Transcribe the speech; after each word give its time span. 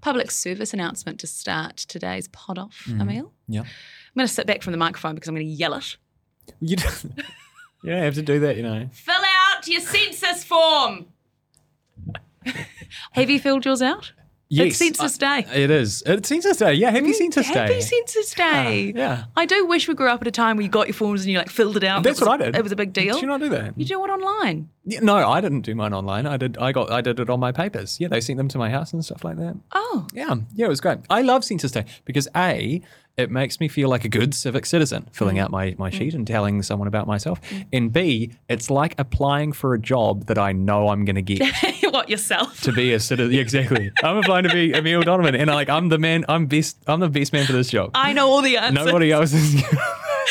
public 0.00 0.30
service 0.30 0.72
announcement 0.72 1.20
to 1.20 1.26
start 1.26 1.76
today's 1.76 2.28
pod 2.28 2.58
off, 2.58 2.84
mm. 2.86 3.00
Emil. 3.00 3.32
Yeah. 3.48 3.60
I'm 3.60 3.66
going 4.16 4.26
to 4.26 4.32
sit 4.32 4.46
back 4.46 4.62
from 4.62 4.72
the 4.72 4.78
microphone 4.78 5.14
because 5.14 5.28
I'm 5.28 5.34
going 5.34 5.46
to 5.46 5.52
yell 5.52 5.74
it. 5.74 5.96
You 6.60 6.76
don't, 6.76 7.04
you 7.82 7.90
don't 7.90 8.02
have 8.02 8.14
to 8.14 8.22
do 8.22 8.40
that, 8.40 8.56
you 8.56 8.62
know. 8.62 8.88
Fill 8.92 9.14
out 9.14 9.66
your 9.66 9.80
census 9.80 10.44
form. 10.44 11.06
Have 13.12 13.30
you 13.30 13.38
filled 13.38 13.64
yours 13.64 13.82
out? 13.82 14.12
It's 14.52 14.78
Census 14.78 15.16
Day. 15.16 15.46
It 15.54 15.70
is. 15.70 16.02
It's 16.04 16.28
Census 16.28 16.56
Day. 16.56 16.74
Yeah, 16.74 16.90
happy 16.90 17.12
Census 17.12 17.46
Day. 17.48 17.54
Happy 17.54 17.80
Census 17.80 18.34
Day. 18.34 18.92
yeah. 18.96 19.24
I 19.36 19.46
do 19.46 19.64
wish 19.66 19.86
we 19.86 19.94
grew 19.94 20.08
up 20.08 20.20
at 20.22 20.26
a 20.26 20.32
time 20.32 20.56
where 20.56 20.64
you 20.64 20.68
got 20.68 20.88
your 20.88 20.94
forms 20.94 21.20
and 21.22 21.30
you 21.30 21.38
like 21.38 21.48
filled 21.48 21.76
it 21.76 21.84
out. 21.84 22.02
That's 22.02 22.18
It 22.18 22.22
was- 22.22 22.28
what 22.28 22.42
I 22.42 22.46
did. 22.46 22.56
It 22.56 22.62
was 22.64 22.72
a 22.72 22.76
big 22.76 22.92
deal. 22.92 23.14
Did 23.14 23.22
you 23.22 23.28
not 23.28 23.40
do 23.40 23.48
that? 23.50 23.74
You 23.78 23.84
do 23.84 24.04
it 24.04 24.08
online. 24.08 24.68
Yeah, 24.84 25.00
no, 25.00 25.14
I 25.16 25.40
didn't 25.40 25.60
do 25.60 25.74
mine 25.76 25.92
online. 25.94 26.26
I 26.26 26.36
did. 26.36 26.58
I 26.58 26.72
got. 26.72 26.90
I 26.90 27.00
did 27.00 27.20
it 27.20 27.30
on 27.30 27.38
my 27.38 27.52
papers. 27.52 28.00
Yeah, 28.00 28.08
they 28.08 28.20
sent 28.20 28.38
them 28.38 28.48
to 28.48 28.58
my 28.58 28.70
house 28.70 28.92
and 28.92 29.04
stuff 29.04 29.22
like 29.22 29.36
that. 29.36 29.56
Oh, 29.72 30.06
Yeah, 30.12 30.34
yeah, 30.54 30.66
it 30.66 30.68
was 30.68 30.80
great. 30.80 30.98
I 31.08 31.22
love 31.22 31.44
Census 31.44 31.70
Day 31.70 31.84
because 32.04 32.26
a 32.34 32.82
it 33.16 33.30
makes 33.30 33.60
me 33.60 33.68
feel 33.68 33.88
like 33.88 34.04
a 34.04 34.08
good 34.08 34.34
civic 34.34 34.64
citizen 34.64 35.06
filling 35.12 35.36
Mm. 35.36 35.40
out 35.42 35.50
my, 35.50 35.74
my 35.78 35.90
sheet 35.90 36.14
and 36.14 36.26
telling 36.26 36.62
someone 36.62 36.88
about 36.88 37.06
myself. 37.06 37.38
And 37.72 37.92
b 37.92 38.32
it's 38.48 38.70
like 38.70 38.94
applying 38.98 39.52
for 39.52 39.74
a 39.74 39.78
job 39.78 40.26
that 40.26 40.38
I 40.38 40.52
know 40.52 40.88
I'm 40.88 41.04
going 41.04 41.16
to 41.16 41.22
get 41.22 41.42
what 41.92 42.08
yourself? 42.08 42.60
to 42.62 42.72
be 42.72 42.92
a 42.94 43.00
citizen. 43.00 43.38
Exactly. 43.38 43.90
I'm 44.02 44.16
applying 44.18 44.44
to 44.44 44.52
be 44.52 44.72
Emil 44.74 45.02
Donovan, 45.02 45.34
and 45.34 45.50
like 45.50 45.68
I'm 45.68 45.88
the 45.88 45.98
man. 45.98 46.24
I'm 46.28 46.46
best. 46.46 46.78
I'm 46.86 47.00
the 47.00 47.08
best 47.08 47.32
man 47.32 47.44
for 47.46 47.52
this 47.52 47.68
job. 47.70 47.90
I 47.94 48.12
know 48.12 48.28
all 48.30 48.42
the 48.42 48.56
answers. 48.56 48.86
Nobody 48.86 49.12
else 49.12 49.32
is. 49.32 49.62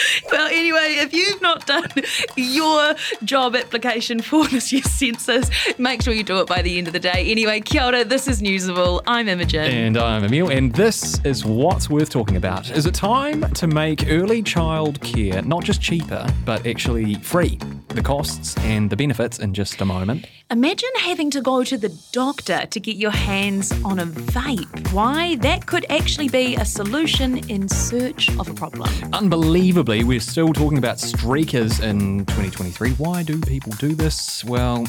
Well, 0.32 0.48
anyway, 0.48 0.96
if 1.00 1.14
you've 1.14 1.42
not 1.42 1.66
done 1.66 1.90
your 2.36 2.96
job 3.24 3.56
application 3.56 4.22
for 4.22 4.48
this 4.48 4.72
year's 4.72 4.90
census, 4.90 5.50
make 5.78 6.02
sure 6.02 6.14
you 6.14 6.24
do 6.24 6.40
it 6.40 6.48
by 6.48 6.62
the 6.62 6.78
end 6.78 6.88
of 6.88 6.94
the 6.94 7.00
day. 7.00 7.30
Anyway, 7.30 7.62
kia 7.62 7.84
ora, 7.84 8.06
this 8.06 8.28
is 8.28 8.42
Newsable. 8.42 9.02
I'm 9.08 9.28
Imogen. 9.28 9.66
And 9.66 9.98
I'm 9.98 10.24
Emil, 10.24 10.50
and 10.50 10.74
this 10.74 11.20
is 11.26 11.46
what's 11.46 11.90
worth 11.90 12.10
talking 12.10 12.38
about. 12.38 12.70
Is 12.72 12.86
it 12.86 12.94
time 12.94 13.52
to 13.54 13.68
make 13.68 14.08
early 14.10 14.42
child 14.44 15.02
care 15.02 15.42
not 15.42 15.64
just 15.64 15.82
cheaper, 15.82 16.26
but 16.46 16.66
actually 16.66 17.16
free? 17.16 17.60
The 17.90 18.04
costs 18.04 18.56
and 18.60 18.90
the 18.90 18.96
benefits 18.96 19.40
in 19.40 19.54
just 19.54 19.82
a 19.82 19.86
moment. 19.86 20.26
Imagine 20.52 20.90
having 21.00 21.30
to 21.32 21.42
go 21.42 21.64
to 21.64 21.78
the 21.78 21.90
doctor 22.12 22.66
to 22.66 22.80
get 22.80 22.96
your 22.96 23.12
hands 23.12 23.72
on 23.84 24.00
a 24.00 24.06
vape. 24.06 24.94
Why? 24.94 25.36
That 25.38 25.66
could 25.66 25.86
actually 25.90 26.30
be 26.30 26.56
a 26.56 26.66
solution 26.66 27.38
in 27.50 27.68
search 27.68 28.30
of 28.38 28.48
a 28.50 28.54
problem. 28.54 28.90
Unbelievably, 29.14 29.99
we're 30.04 30.20
still 30.20 30.54
talking 30.54 30.78
about 30.78 30.98
streakers 30.98 31.82
in 31.82 32.26
2023. 32.26 32.92
Why 32.92 33.24
do 33.24 33.40
people 33.42 33.72
do 33.74 33.96
this? 33.96 34.44
Well, 34.44 34.86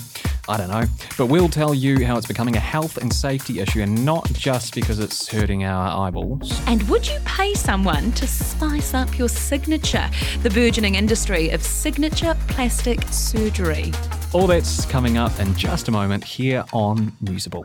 I 0.48 0.56
don't 0.56 0.68
know. 0.68 0.84
But 1.16 1.26
we'll 1.26 1.48
tell 1.48 1.74
you 1.74 2.04
how 2.04 2.16
it's 2.16 2.26
becoming 2.26 2.56
a 2.56 2.60
health 2.60 2.96
and 2.96 3.12
safety 3.12 3.60
issue, 3.60 3.80
and 3.80 4.04
not 4.04 4.30
just 4.32 4.74
because 4.74 4.98
it's 4.98 5.28
hurting 5.28 5.64
our 5.64 6.06
eyeballs. 6.06 6.60
And 6.66 6.82
would 6.88 7.08
you 7.08 7.18
pay 7.24 7.54
someone 7.54 8.12
to 8.12 8.26
spice 8.26 8.94
up 8.94 9.18
your 9.18 9.28
signature? 9.28 10.10
The 10.42 10.50
burgeoning 10.50 10.96
industry 10.96 11.50
of 11.50 11.62
signature 11.62 12.36
plastic 12.48 13.02
surgery. 13.10 13.92
All 14.32 14.46
that's 14.46 14.86
coming 14.86 15.18
up 15.18 15.38
in 15.40 15.54
just 15.54 15.88
a 15.88 15.90
moment 15.90 16.24
here 16.24 16.64
on 16.72 17.12
Newsable. 17.22 17.64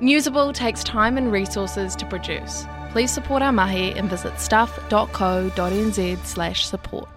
Newsable 0.00 0.54
takes 0.54 0.84
time 0.84 1.18
and 1.18 1.32
resources 1.32 1.96
to 1.96 2.06
produce. 2.06 2.64
Please 2.98 3.12
support 3.12 3.42
our 3.42 3.52
mahi 3.52 3.92
and 3.92 4.10
visit 4.10 4.40
stuff.co.nz 4.40 6.26
slash 6.26 6.66
support. 6.66 7.08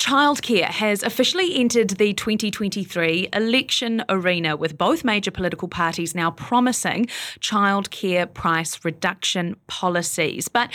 Childcare 0.00 0.64
has 0.64 1.04
officially 1.04 1.54
entered 1.54 1.90
the 1.90 2.12
2023 2.14 3.28
election 3.32 4.02
arena, 4.08 4.56
with 4.56 4.76
both 4.76 5.04
major 5.04 5.30
political 5.30 5.68
parties 5.68 6.12
now 6.12 6.32
promising 6.32 7.06
childcare 7.38 8.34
price 8.34 8.84
reduction 8.84 9.54
policies. 9.68 10.48
But 10.48 10.72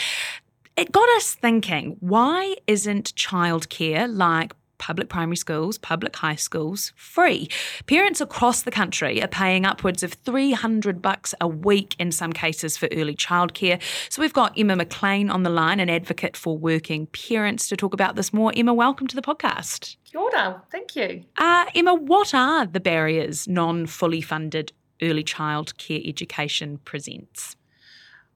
it 0.78 0.94
got 0.94 1.09
us 1.17 1.36
thinking 1.36 1.97
why 2.00 2.56
isn't 2.66 3.13
childcare 3.16 4.07
like 4.09 4.53
public 4.78 5.09
primary 5.09 5.36
schools, 5.36 5.78
public 5.78 6.16
high 6.16 6.36
schools 6.36 6.94
free? 6.96 7.50
Parents 7.86 8.22
across 8.22 8.63
the 8.63 8.72
country 8.72 9.22
are 9.22 9.28
paying 9.28 9.66
upwards 9.66 10.03
of 10.03 10.13
300 10.13 11.02
bucks 11.02 11.34
a 11.41 11.47
week 11.47 11.96
in 12.00 12.12
some 12.12 12.34
cases 12.34 12.78
for 12.78 12.88
early 12.91 13.16
childcare. 13.16 13.81
So 14.09 14.22
we've 14.22 14.34
got 14.34 14.58
Emma 14.58 14.75
McLean 14.75 15.30
on 15.30 15.44
the 15.44 15.50
line, 15.50 15.80
an 15.80 15.90
advocate 15.90 16.36
for 16.38 16.58
working 16.58 17.08
parents, 17.08 17.68
to 17.69 17.78
talk 17.78 17.94
about 17.94 18.16
this 18.16 18.34
more. 18.34 18.52
Emma, 18.56 18.74
welcome 18.74 19.08
to 19.08 19.16
the 19.16 19.22
podcast. 19.22 19.97
Kia 20.06 20.22
ora, 20.22 20.63
thank 20.72 20.96
you. 20.96 21.24
Uh, 21.38 21.66
Emma, 21.74 21.94
what 21.94 22.34
are 22.34 22.66
the 22.66 22.80
barriers 22.80 23.47
non 23.47 23.86
fully 23.86 24.22
funded 24.22 24.72
early 25.02 25.24
childcare 25.24 26.07
education 26.07 26.80
presents? 26.80 27.56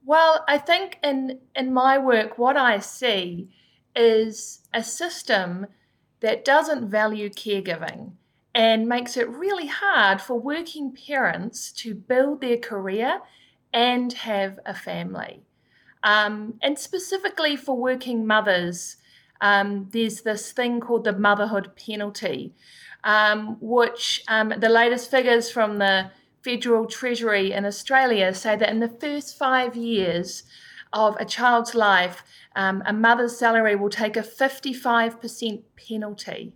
Well, 0.05 0.43
I 0.47 0.57
think 0.57 0.97
in 1.03 1.39
in 1.55 1.73
my 1.73 1.97
work, 1.97 2.37
what 2.37 2.57
I 2.57 2.79
see 2.79 3.49
is 3.95 4.61
a 4.73 4.83
system 4.83 5.67
that 6.21 6.45
doesn't 6.45 6.89
value 6.89 7.29
caregiving 7.29 8.11
and 8.53 8.87
makes 8.87 9.15
it 9.15 9.29
really 9.29 9.67
hard 9.67 10.21
for 10.21 10.39
working 10.39 10.91
parents 10.91 11.71
to 11.71 11.93
build 11.93 12.41
their 12.41 12.57
career 12.57 13.21
and 13.73 14.13
have 14.13 14.59
a 14.65 14.73
family. 14.73 15.41
Um, 16.03 16.55
and 16.61 16.77
specifically 16.79 17.55
for 17.55 17.77
working 17.77 18.25
mothers, 18.25 18.97
um, 19.41 19.87
there's 19.91 20.21
this 20.21 20.51
thing 20.51 20.79
called 20.79 21.03
the 21.03 21.13
motherhood 21.13 21.71
penalty, 21.75 22.53
um, 23.03 23.57
which 23.61 24.23
um, 24.27 24.53
the 24.57 24.69
latest 24.69 25.11
figures 25.11 25.49
from 25.49 25.77
the 25.77 26.11
Federal 26.41 26.85
Treasury 26.85 27.51
in 27.51 27.65
Australia 27.65 28.33
say 28.33 28.55
that 28.55 28.69
in 28.69 28.79
the 28.79 28.87
first 28.87 29.37
five 29.37 29.75
years 29.75 30.43
of 30.93 31.15
a 31.19 31.25
child's 31.25 31.75
life, 31.75 32.23
um, 32.55 32.83
a 32.85 32.93
mother's 32.93 33.37
salary 33.37 33.75
will 33.75 33.89
take 33.89 34.17
a 34.17 34.21
55% 34.21 35.61
penalty. 35.75 36.53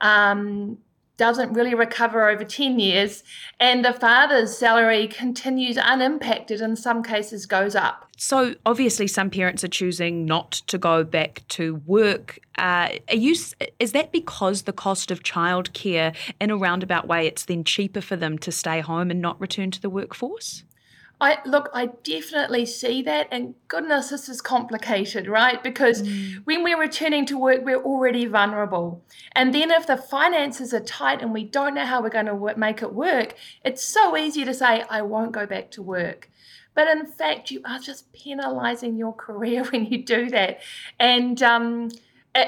Um, 0.00 0.78
doesn't 1.16 1.54
really 1.54 1.74
recover 1.74 2.28
over 2.28 2.44
10 2.44 2.78
years, 2.78 3.24
and 3.58 3.84
the 3.84 3.92
father's 3.92 4.56
salary 4.56 5.08
continues 5.08 5.78
unimpacted, 5.78 6.60
in 6.60 6.76
some 6.76 7.02
cases, 7.02 7.46
goes 7.46 7.74
up. 7.74 8.06
So 8.18 8.54
obviously, 8.66 9.06
some 9.06 9.30
parents 9.30 9.64
are 9.64 9.68
choosing 9.68 10.26
not 10.26 10.52
to 10.66 10.78
go 10.78 11.04
back 11.04 11.42
to 11.48 11.76
work. 11.86 12.38
Uh, 12.58 12.90
are 13.08 13.16
you? 13.16 13.34
Is 13.78 13.92
that 13.92 14.12
because 14.12 14.62
the 14.62 14.72
cost 14.72 15.10
of 15.10 15.22
childcare, 15.22 16.14
in 16.40 16.50
a 16.50 16.56
roundabout 16.56 17.06
way, 17.08 17.26
it's 17.26 17.46
then 17.46 17.64
cheaper 17.64 18.02
for 18.02 18.16
them 18.16 18.38
to 18.38 18.52
stay 18.52 18.80
home 18.80 19.10
and 19.10 19.22
not 19.22 19.40
return 19.40 19.70
to 19.70 19.80
the 19.80 19.90
workforce? 19.90 20.64
I 21.18 21.38
look, 21.46 21.70
I 21.72 21.86
definitely 22.02 22.66
see 22.66 23.00
that, 23.02 23.28
and 23.30 23.54
goodness, 23.68 24.10
this 24.10 24.28
is 24.28 24.42
complicated, 24.42 25.26
right? 25.26 25.62
Because 25.62 26.06
when 26.44 26.62
we're 26.62 26.78
returning 26.78 27.24
to 27.26 27.38
work, 27.38 27.64
we're 27.64 27.82
already 27.82 28.26
vulnerable, 28.26 29.02
and 29.32 29.54
then 29.54 29.70
if 29.70 29.86
the 29.86 29.96
finances 29.96 30.74
are 30.74 30.80
tight 30.80 31.22
and 31.22 31.32
we 31.32 31.44
don't 31.44 31.74
know 31.74 31.86
how 31.86 32.02
we're 32.02 32.10
going 32.10 32.26
to 32.26 32.54
make 32.58 32.82
it 32.82 32.92
work, 32.92 33.34
it's 33.64 33.82
so 33.82 34.16
easy 34.16 34.44
to 34.44 34.52
say, 34.52 34.84
"I 34.90 35.00
won't 35.02 35.32
go 35.32 35.46
back 35.46 35.70
to 35.72 35.82
work." 35.82 36.30
But 36.74 36.88
in 36.88 37.06
fact, 37.06 37.50
you 37.50 37.62
are 37.64 37.78
just 37.78 38.12
penalising 38.12 38.98
your 38.98 39.14
career 39.14 39.64
when 39.70 39.86
you 39.86 40.04
do 40.04 40.28
that. 40.30 40.60
And 41.00 41.42
um, 41.42 41.88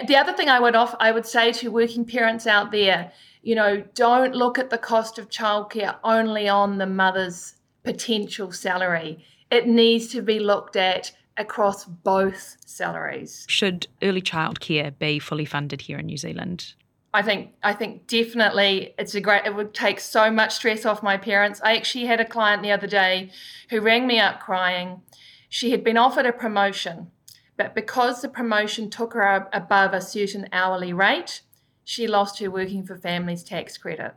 the 0.07 0.17
other 0.17 0.35
thing 0.35 0.51
I 0.51 0.61
would 0.61 0.77
off, 0.77 0.95
I 1.01 1.11
would 1.11 1.27
say 1.27 1.53
to 1.53 1.71
working 1.71 2.05
parents 2.05 2.47
out 2.47 2.71
there, 2.71 3.13
you 3.43 3.55
know, 3.55 3.83
don't 3.95 4.35
look 4.35 4.59
at 4.59 4.69
the 4.69 4.77
cost 4.77 5.19
of 5.19 5.31
childcare 5.31 5.97
only 6.05 6.49
on 6.49 6.77
the 6.77 6.87
mother's 6.87 7.55
potential 7.89 8.53
salary. 8.53 9.25
It 9.51 9.67
needs 9.67 10.09
to 10.09 10.21
be 10.21 10.39
looked 10.41 10.77
at 10.77 11.13
across 11.39 11.87
both 11.87 12.59
salaries. 12.67 13.47
Should 13.49 13.87
early 14.03 14.21
childcare 14.21 14.93
be 14.99 15.19
fully 15.19 15.47
funded 15.47 15.81
here 15.81 15.99
in 15.99 16.05
New 16.05 16.19
Zealand? 16.19 16.75
I 17.15 17.23
think 17.23 17.55
I 17.63 17.73
think 17.73 18.07
definitely 18.07 18.95
it's 18.99 19.15
a 19.15 19.23
great 19.23 19.47
it 19.47 19.55
would 19.55 19.73
take 19.73 20.01
so 20.01 20.31
much 20.31 20.57
stress 20.57 20.85
off 20.85 21.03
my 21.03 21.17
parents. 21.17 21.63
I 21.65 21.77
actually 21.77 22.05
had 22.05 22.21
a 22.21 22.27
client 22.27 22.63
the 22.63 22.73
other 22.73 22.87
day 22.87 23.31
who 23.71 23.81
rang 23.81 24.07
me 24.07 24.21
up 24.21 24.41
crying. 24.41 25.01
She 25.49 25.71
had 25.71 25.83
been 25.83 25.97
offered 25.97 26.27
a 26.27 26.33
promotion, 26.33 27.11
but 27.57 27.75
because 27.75 28.21
the 28.21 28.29
promotion 28.29 28.91
took 28.91 29.15
her 29.15 29.49
above 29.51 29.95
a 29.95 30.03
certain 30.03 30.47
hourly 30.53 30.93
rate, 30.93 31.41
she 31.85 32.07
lost 32.07 32.39
her 32.41 32.51
working 32.51 32.85
for 32.85 32.99
families 32.99 33.43
tax 33.43 33.79
credit. 33.79 34.13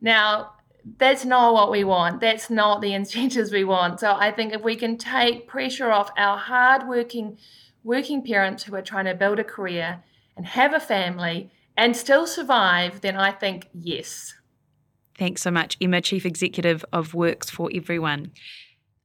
Now, 0.00 0.52
that's 0.96 1.24
not 1.24 1.52
what 1.54 1.70
we 1.70 1.84
want. 1.84 2.20
That's 2.20 2.48
not 2.50 2.80
the 2.80 2.94
incentives 3.00 3.52
we 3.52 3.64
want. 3.64 4.00
So 4.00 4.14
I 4.14 4.32
think 4.32 4.52
if 4.52 4.62
we 4.62 4.76
can 4.76 4.96
take 4.96 5.46
pressure 5.46 5.90
off 5.90 6.10
our 6.16 6.38
hardworking 6.38 7.38
working 7.84 8.22
parents 8.22 8.64
who 8.64 8.74
are 8.74 8.82
trying 8.82 9.06
to 9.06 9.14
build 9.14 9.38
a 9.38 9.44
career 9.44 10.02
and 10.36 10.46
have 10.46 10.74
a 10.74 10.80
family 10.80 11.50
and 11.76 11.96
still 11.96 12.26
survive, 12.26 13.00
then 13.00 13.16
I 13.16 13.30
think 13.30 13.68
yes. 13.72 14.34
Thanks 15.16 15.42
so 15.42 15.50
much, 15.50 15.76
Emma, 15.80 16.00
Chief 16.00 16.24
Executive 16.24 16.84
of 16.92 17.14
Works 17.14 17.50
for 17.50 17.70
Everyone. 17.74 18.32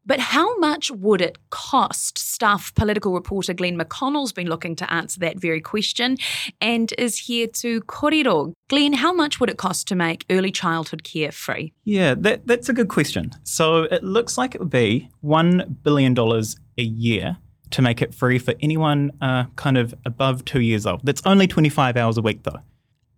But 0.05 0.19
how 0.19 0.57
much 0.57 0.91
would 0.91 1.21
it 1.21 1.37
cost? 1.49 2.19
Stuff? 2.19 2.73
political 2.75 3.13
reporter 3.13 3.53
Glenn 3.53 3.77
McConnell's 3.77 4.33
been 4.33 4.47
looking 4.47 4.75
to 4.75 4.91
answer 4.91 5.19
that 5.21 5.39
very 5.39 5.61
question 5.61 6.17
and 6.59 6.93
is 6.97 7.17
here 7.17 7.47
to 7.47 7.81
korero. 7.81 8.53
Glenn, 8.67 8.93
how 8.93 9.13
much 9.13 9.39
would 9.39 9.49
it 9.49 9.57
cost 9.57 9.87
to 9.87 9.95
make 9.95 10.25
early 10.29 10.51
childhood 10.51 11.03
care 11.03 11.31
free? 11.31 11.71
Yeah, 11.85 12.15
that, 12.15 12.45
that's 12.45 12.69
a 12.69 12.73
good 12.73 12.89
question. 12.89 13.31
So 13.43 13.83
it 13.83 14.03
looks 14.03 14.37
like 14.37 14.55
it 14.55 14.59
would 14.59 14.69
be 14.69 15.09
$1 15.23 15.83
billion 15.83 16.17
a 16.17 16.83
year 16.83 17.37
to 17.71 17.81
make 17.81 18.01
it 18.01 18.13
free 18.13 18.39
for 18.39 18.53
anyone 18.61 19.11
uh, 19.21 19.45
kind 19.55 19.77
of 19.77 19.93
above 20.05 20.43
two 20.45 20.61
years 20.61 20.85
old. 20.85 21.01
That's 21.03 21.21
only 21.25 21.47
25 21.47 21.95
hours 21.95 22.17
a 22.17 22.21
week, 22.21 22.43
though. 22.43 22.59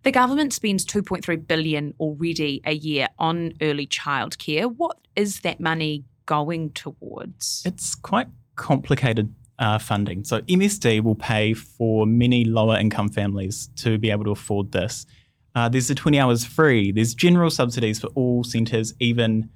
The 0.02 0.12
government 0.12 0.52
spends 0.52 0.86
2.3 0.86 1.46
billion 1.48 1.94
already 1.98 2.62
a 2.64 2.74
year 2.74 3.08
on 3.18 3.54
early 3.60 3.86
childcare. 3.86 4.72
What 4.72 4.98
is 5.16 5.40
that 5.40 5.58
money 5.58 6.04
going 6.26 6.70
towards? 6.70 7.62
It's 7.64 7.94
quite 7.94 8.28
complicated 8.56 9.32
uh, 9.58 9.78
funding. 9.78 10.24
So 10.24 10.40
MSD 10.42 11.02
will 11.02 11.14
pay 11.14 11.54
for 11.54 12.06
many 12.06 12.44
lower 12.44 12.76
income 12.76 13.08
families 13.08 13.70
to 13.76 13.98
be 13.98 14.10
able 14.10 14.24
to 14.24 14.30
afford 14.30 14.72
this. 14.72 15.06
Uh, 15.54 15.68
there's 15.68 15.88
the 15.88 15.94
20 15.94 16.18
hours 16.18 16.44
free. 16.44 16.92
There's 16.92 17.14
general 17.14 17.48
subsidies 17.48 17.98
for 17.98 18.08
all 18.08 18.44
centres, 18.44 18.92
even, 19.00 19.48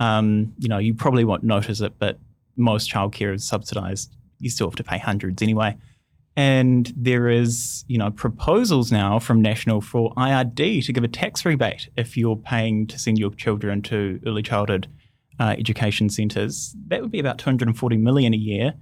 um, 0.00 0.52
you 0.58 0.68
know, 0.68 0.78
you 0.78 0.92
probably 0.92 1.24
won't 1.24 1.42
notice 1.42 1.80
it, 1.80 1.94
but 1.98 2.18
most 2.56 2.90
childcare 2.90 3.34
is 3.34 3.44
subsidised. 3.44 4.14
You 4.38 4.50
still 4.50 4.68
have 4.68 4.76
to 4.76 4.84
pay 4.84 4.98
hundreds 4.98 5.40
anyway. 5.40 5.76
And 6.38 6.92
there 6.94 7.30
is, 7.30 7.86
you 7.88 7.96
know, 7.96 8.10
proposals 8.10 8.92
now 8.92 9.18
from 9.18 9.40
National 9.40 9.80
for 9.80 10.12
IRD 10.16 10.84
to 10.84 10.92
give 10.92 11.02
a 11.02 11.08
tax 11.08 11.46
rebate 11.46 11.88
if 11.96 12.14
you're 12.18 12.36
paying 12.36 12.86
to 12.88 12.98
send 12.98 13.18
your 13.18 13.30
children 13.30 13.80
to 13.82 14.20
early 14.26 14.42
childhood 14.42 14.86
uh, 15.38 15.54
education 15.58 16.08
centres. 16.08 16.74
That 16.88 17.02
would 17.02 17.10
be 17.10 17.20
about 17.20 17.38
240 17.38 17.96
million 17.96 18.34
a 18.34 18.36
year, 18.36 18.74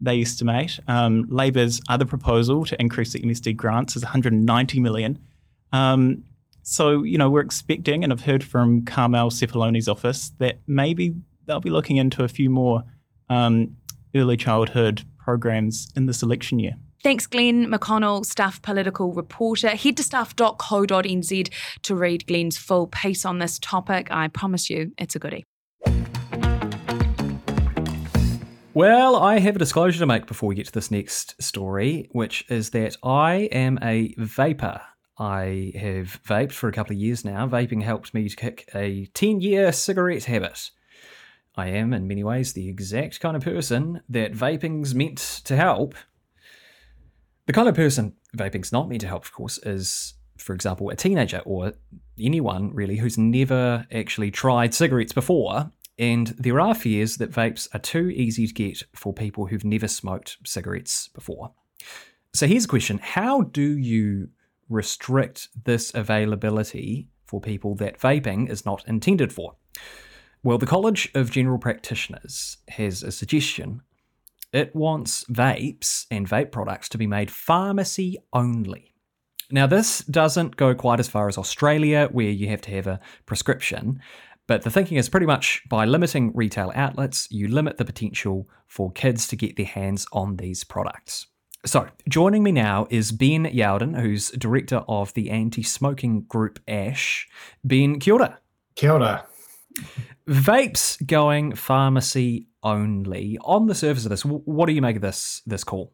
they 0.00 0.20
estimate. 0.20 0.80
Um, 0.88 1.26
Labor's 1.28 1.80
other 1.88 2.04
proposal 2.04 2.64
to 2.66 2.80
increase 2.80 3.12
the 3.12 3.20
MSD 3.20 3.56
grants 3.56 3.96
is 3.96 4.02
190 4.02 4.80
million. 4.80 5.18
Um, 5.72 6.24
so, 6.62 7.02
you 7.02 7.18
know, 7.18 7.30
we're 7.30 7.40
expecting, 7.40 8.04
and 8.04 8.12
I've 8.12 8.22
heard 8.22 8.44
from 8.44 8.84
Carmel 8.84 9.30
Sepuloni's 9.30 9.88
office, 9.88 10.32
that 10.38 10.60
maybe 10.66 11.14
they'll 11.46 11.60
be 11.60 11.70
looking 11.70 11.96
into 11.96 12.24
a 12.24 12.28
few 12.28 12.50
more 12.50 12.82
um, 13.28 13.76
early 14.14 14.36
childhood 14.36 15.02
programs 15.18 15.92
in 15.96 16.06
this 16.06 16.22
election 16.22 16.58
year. 16.58 16.74
Thanks, 17.02 17.26
Glenn 17.26 17.66
McConnell, 17.66 18.24
Stuff 18.24 18.62
political 18.62 19.12
reporter. 19.12 19.70
Head 19.70 19.96
to 19.96 20.04
stuff.co.nz 20.04 21.52
to 21.82 21.94
read 21.96 22.26
Glenn's 22.28 22.56
full 22.56 22.86
piece 22.86 23.24
on 23.24 23.38
this 23.38 23.58
topic. 23.58 24.08
I 24.10 24.28
promise 24.28 24.70
you, 24.70 24.92
it's 24.98 25.16
a 25.16 25.18
goodie. 25.18 25.44
Well, 28.74 29.16
I 29.16 29.38
have 29.38 29.56
a 29.56 29.58
disclosure 29.58 29.98
to 29.98 30.06
make 30.06 30.24
before 30.24 30.48
we 30.48 30.54
get 30.54 30.64
to 30.64 30.72
this 30.72 30.90
next 30.90 31.42
story, 31.42 32.08
which 32.12 32.46
is 32.48 32.70
that 32.70 32.96
I 33.02 33.50
am 33.52 33.78
a 33.82 34.14
vapor. 34.16 34.80
I 35.18 35.72
have 35.76 36.22
vaped 36.26 36.52
for 36.52 36.70
a 36.70 36.72
couple 36.72 36.94
of 36.94 36.98
years 36.98 37.22
now. 37.22 37.46
Vaping 37.46 37.82
helped 37.82 38.14
me 38.14 38.30
to 38.30 38.34
kick 38.34 38.70
a 38.74 39.10
10 39.12 39.42
year 39.42 39.72
cigarette 39.72 40.24
habit. 40.24 40.70
I 41.54 41.68
am, 41.68 41.92
in 41.92 42.08
many 42.08 42.24
ways, 42.24 42.54
the 42.54 42.70
exact 42.70 43.20
kind 43.20 43.36
of 43.36 43.44
person 43.44 44.00
that 44.08 44.32
vaping's 44.32 44.94
meant 44.94 45.18
to 45.44 45.54
help. 45.54 45.94
The 47.44 47.52
kind 47.52 47.68
of 47.68 47.74
person 47.74 48.14
vaping's 48.34 48.72
not 48.72 48.88
meant 48.88 49.02
to 49.02 49.08
help, 49.08 49.26
of 49.26 49.34
course, 49.34 49.58
is, 49.58 50.14
for 50.38 50.54
example, 50.54 50.88
a 50.88 50.96
teenager 50.96 51.42
or 51.44 51.74
anyone 52.18 52.72
really 52.72 52.96
who's 52.96 53.18
never 53.18 53.86
actually 53.92 54.30
tried 54.30 54.72
cigarettes 54.72 55.12
before 55.12 55.70
and 56.02 56.34
there 56.36 56.58
are 56.58 56.74
fears 56.74 57.18
that 57.18 57.30
vapes 57.30 57.68
are 57.72 57.78
too 57.78 58.08
easy 58.10 58.48
to 58.48 58.52
get 58.52 58.82
for 58.92 59.12
people 59.12 59.46
who've 59.46 59.64
never 59.64 59.86
smoked 59.86 60.36
cigarettes 60.44 61.06
before. 61.06 61.52
So 62.34 62.48
here's 62.48 62.64
a 62.64 62.68
question 62.68 62.98
How 62.98 63.42
do 63.42 63.78
you 63.78 64.30
restrict 64.68 65.48
this 65.64 65.94
availability 65.94 67.06
for 67.24 67.40
people 67.40 67.76
that 67.76 68.00
vaping 68.00 68.50
is 68.50 68.66
not 68.66 68.82
intended 68.88 69.32
for? 69.32 69.54
Well, 70.42 70.58
the 70.58 70.66
College 70.66 71.08
of 71.14 71.30
General 71.30 71.58
Practitioners 71.58 72.56
has 72.66 73.04
a 73.04 73.12
suggestion. 73.12 73.82
It 74.52 74.74
wants 74.74 75.22
vapes 75.26 76.06
and 76.10 76.28
vape 76.28 76.50
products 76.50 76.88
to 76.90 76.98
be 76.98 77.06
made 77.06 77.30
pharmacy 77.30 78.18
only. 78.32 78.92
Now, 79.52 79.66
this 79.66 80.00
doesn't 80.00 80.56
go 80.56 80.74
quite 80.74 80.98
as 80.98 81.08
far 81.08 81.28
as 81.28 81.38
Australia, 81.38 82.08
where 82.10 82.30
you 82.30 82.48
have 82.48 82.62
to 82.62 82.70
have 82.72 82.86
a 82.86 83.00
prescription, 83.26 84.00
but 84.46 84.62
the 84.62 84.70
thinking 84.70 84.98
is 84.98 85.08
pretty 85.08 85.26
much 85.26 85.62
by 85.68 85.84
limiting 85.84 86.32
retail 86.34 86.72
outlets, 86.74 87.28
you 87.30 87.48
limit 87.48 87.78
the 87.78 87.84
potential 87.84 88.48
for 88.66 88.90
kids 88.92 89.26
to 89.28 89.36
get 89.36 89.56
their 89.56 89.66
hands 89.66 90.06
on 90.12 90.36
these 90.36 90.64
products. 90.64 91.26
So, 91.64 91.86
joining 92.08 92.42
me 92.42 92.50
now 92.50 92.88
is 92.90 93.12
Ben 93.12 93.44
Youdan, 93.44 94.00
who's 94.00 94.30
director 94.30 94.82
of 94.88 95.14
the 95.14 95.30
anti 95.30 95.62
smoking 95.62 96.22
group 96.22 96.58
ASH. 96.66 97.28
Ben, 97.64 98.00
kia 98.00 98.14
ora. 98.14 98.38
Kia 98.74 98.92
ora. 98.92 99.26
Vapes 100.28 101.06
going 101.06 101.54
pharmacy 101.54 102.48
only. 102.64 103.38
On 103.42 103.66
the 103.66 103.76
surface 103.76 104.04
of 104.04 104.10
this, 104.10 104.24
what 104.24 104.66
do 104.66 104.72
you 104.72 104.82
make 104.82 104.96
of 104.96 105.02
this 105.02 105.42
this 105.46 105.62
call? 105.62 105.92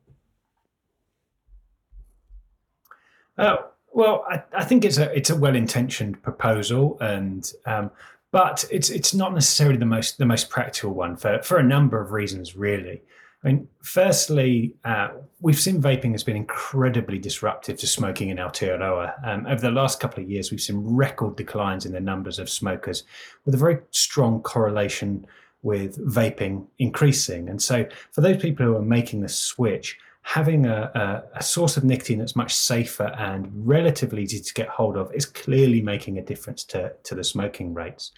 Uh, 3.36 3.56
well, 3.92 4.24
I, 4.28 4.42
I, 4.56 4.64
think 4.64 4.84
it's 4.84 4.98
a 4.98 5.14
it's 5.14 5.30
a 5.30 5.36
well 5.36 5.54
intentioned 5.54 6.22
proposal, 6.22 6.98
and 7.00 7.50
um, 7.66 7.90
but 8.30 8.64
it's 8.70 8.90
it's 8.90 9.14
not 9.14 9.34
necessarily 9.34 9.76
the 9.76 9.86
most 9.86 10.18
the 10.18 10.26
most 10.26 10.50
practical 10.50 10.92
one 10.92 11.16
for 11.16 11.42
for 11.42 11.58
a 11.58 11.62
number 11.62 12.00
of 12.00 12.12
reasons, 12.12 12.56
really. 12.56 13.02
I 13.44 13.46
mean, 13.46 13.68
firstly, 13.82 14.74
uh, 14.84 15.10
we've 15.40 15.58
seen 15.58 15.80
vaping 15.80 16.10
has 16.10 16.24
been 16.24 16.34
incredibly 16.34 17.18
disruptive 17.18 17.78
to 17.78 17.86
smoking 17.86 18.30
in 18.30 18.38
Aotearoa. 18.38 19.14
Um, 19.24 19.46
over 19.46 19.60
the 19.60 19.70
last 19.70 20.00
couple 20.00 20.24
of 20.24 20.28
years, 20.28 20.50
we've 20.50 20.60
seen 20.60 20.78
record 20.78 21.36
declines 21.36 21.86
in 21.86 21.92
the 21.92 22.00
numbers 22.00 22.40
of 22.40 22.50
smokers, 22.50 23.04
with 23.44 23.54
a 23.54 23.58
very 23.58 23.78
strong 23.92 24.42
correlation 24.42 25.24
with 25.62 26.04
vaping 26.12 26.66
increasing. 26.80 27.48
And 27.48 27.62
so, 27.62 27.86
for 28.10 28.22
those 28.22 28.38
people 28.38 28.66
who 28.66 28.76
are 28.76 28.82
making 28.82 29.20
the 29.20 29.28
switch, 29.28 29.96
having 30.28 30.66
a, 30.66 30.90
a, 30.94 31.38
a, 31.38 31.42
source 31.42 31.78
of 31.78 31.84
nicotine 31.84 32.18
that's 32.18 32.36
much 32.36 32.54
safer 32.54 33.06
and 33.18 33.50
relatively 33.66 34.22
easy 34.22 34.38
to 34.38 34.52
get 34.52 34.68
hold 34.68 34.94
of 34.94 35.10
is 35.14 35.24
clearly 35.24 35.80
making 35.80 36.18
a 36.18 36.22
difference 36.22 36.64
to, 36.64 36.92
to 37.02 37.14
the 37.14 37.24
smoking 37.24 37.72
rates. 37.72 38.12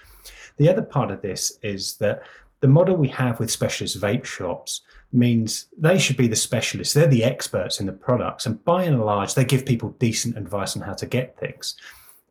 The 0.57 0.69
other 0.69 0.83
part 0.83 1.13
of 1.13 1.23
this 1.23 1.61
is 1.63 1.99
that 1.99 2.25
the 2.63 2.67
model 2.67 2.97
we 2.97 3.07
have 3.11 3.39
with 3.39 3.49
specialist 3.49 4.01
vape 4.01 4.25
shops 4.25 4.81
means 5.13 5.67
they 5.79 6.01
should 6.01 6.17
be 6.17 6.27
the 6.27 6.35
specialists. 6.35 6.95
They're 6.95 7.07
the 7.07 7.23
experts 7.23 7.79
in 7.79 7.87
the 7.87 7.93
products. 7.93 8.45
And 8.45 8.63
by 8.65 8.83
and 8.83 9.01
large, 9.01 9.35
they 9.35 9.45
give 9.45 9.65
people 9.65 9.91
decent 10.01 10.37
advice 10.37 10.75
on 10.75 10.83
how 10.83 10.95
to 10.95 11.07
get 11.07 11.39
things 11.39 11.77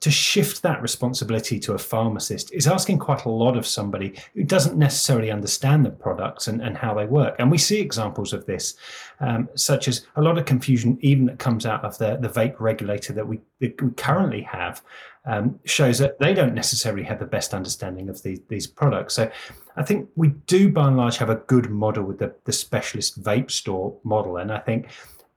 to 0.01 0.09
shift 0.09 0.61
that 0.61 0.81
responsibility 0.81 1.59
to 1.59 1.73
a 1.73 1.77
pharmacist 1.77 2.53
is 2.53 2.67
asking 2.67 2.99
quite 2.99 3.25
a 3.25 3.29
lot 3.29 3.57
of 3.57 3.67
somebody 3.67 4.15
who 4.33 4.43
doesn't 4.43 4.77
necessarily 4.77 5.29
understand 5.29 5.85
the 5.85 5.89
products 5.89 6.47
and, 6.47 6.61
and 6.61 6.77
how 6.77 6.93
they 6.93 7.05
work. 7.05 7.35
And 7.37 7.51
we 7.51 7.57
see 7.57 7.79
examples 7.79 8.31
of 8.31 8.45
this, 8.45 8.75
um, 9.19 9.49
such 9.55 9.87
as 9.89 10.07
a 10.15 10.21
lot 10.21 10.37
of 10.37 10.45
confusion, 10.45 10.97
even 11.01 11.25
that 11.25 11.39
comes 11.39 11.65
out 11.65 11.83
of 11.83 11.97
the, 11.97 12.17
the 12.17 12.29
vape 12.29 12.55
regulator 12.59 13.11
that 13.13 13.27
we, 13.27 13.41
that 13.59 13.81
we 13.81 13.91
currently 13.91 14.41
have, 14.41 14.81
um, 15.25 15.59
shows 15.65 15.97
that 15.97 16.17
they 16.19 16.33
don't 16.33 16.55
necessarily 16.55 17.03
have 17.03 17.19
the 17.19 17.25
best 17.25 17.53
understanding 17.53 18.07
of 18.07 18.23
the, 18.23 18.41
these 18.47 18.67
products. 18.67 19.15
So 19.15 19.29
I 19.75 19.83
think 19.83 20.07
we 20.15 20.29
do, 20.47 20.71
by 20.71 20.87
and 20.87 20.95
large, 20.95 21.17
have 21.17 21.29
a 21.29 21.35
good 21.35 21.69
model 21.69 22.05
with 22.05 22.19
the, 22.19 22.33
the 22.45 22.53
specialist 22.53 23.21
vape 23.21 23.51
store 23.51 23.97
model. 24.05 24.37
And 24.37 24.51
I 24.51 24.59
think 24.59 24.87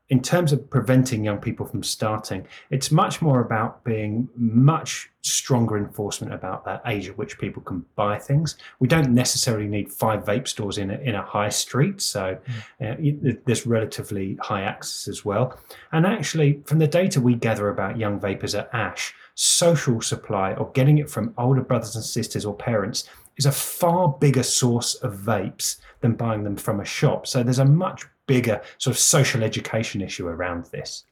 in 0.09 0.21
terms 0.21 0.53
of 0.53 0.69
preventing 0.69 1.25
young 1.25 1.39
people 1.39 1.65
from 1.65 1.83
starting, 1.83 2.47
it's 2.71 2.91
much 2.91 3.23
more 3.23 3.41
about 3.41 3.83
being 3.83 4.29
much 4.37 5.11
stronger 5.23 5.79
enforcement 5.79 6.35
about 6.35 6.65
that 6.65 6.83
age 6.87 7.09
at 7.09 7.17
which 7.17 7.39
people 7.39 7.63
can 7.63 7.85
buy 7.95 8.19
things. 8.19 8.57
We 8.79 8.89
don't 8.89 9.11
necessarily 9.15 9.69
need 9.69 9.91
five 9.91 10.25
vape 10.25 10.49
stores 10.49 10.77
in 10.77 10.91
a, 10.91 10.99
in 10.99 11.15
a 11.15 11.23
high 11.23 11.49
street, 11.49 12.03
so 12.03 12.37
mm. 12.81 13.33
uh, 13.33 13.41
there's 13.47 13.67
relatively 13.67 14.37
high 14.43 14.63
access 14.63 15.09
as 15.09 15.25
well. 15.25 15.59
And 15.93 16.07
actually, 16.07 16.63
from 16.67 16.79
the 16.79 16.89
data 16.89 17.21
we 17.21 17.35
gather 17.35 17.69
about 17.71 17.97
young 17.97 18.21
vapors 18.21 18.55
at 18.55 18.69
ASH, 18.75 19.15
social 19.35 20.01
supply 20.01 20.53
or 20.55 20.71
getting 20.73 20.99
it 20.99 21.09
from 21.09 21.33
older 21.39 21.63
brothers 21.63 21.97
and 21.97 22.05
sisters 22.05 22.45
or 22.45 22.55
parents 22.55 23.09
is 23.39 23.47
a 23.47 23.53
far 23.53 24.09
bigger 24.09 24.43
source 24.43 24.95
of 24.97 25.15
vapes 25.15 25.77
than 26.01 26.15
buying 26.15 26.45
them 26.45 26.57
from 26.57 26.81
a 26.81 26.85
shop. 26.85 27.27
So 27.27 27.43
there's 27.43 27.59
a 27.59 27.65
much 27.65 28.07
bigger 28.27 28.61
sort 28.79 28.95
of 28.95 28.99
social 28.99 29.43
education 29.43 30.01
issue 30.01 30.27
around 30.27 30.67
this. 30.67 31.05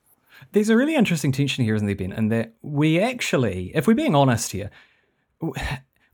There's 0.52 0.70
a 0.70 0.76
really 0.76 0.94
interesting 0.94 1.32
tension 1.32 1.64
here, 1.64 1.74
isn't 1.74 1.86
there, 1.86 1.96
Ben? 1.96 2.12
And 2.12 2.32
that 2.32 2.54
we 2.62 3.00
actually, 3.00 3.72
if 3.74 3.86
we're 3.86 3.94
being 3.94 4.14
honest 4.14 4.52
here, 4.52 4.70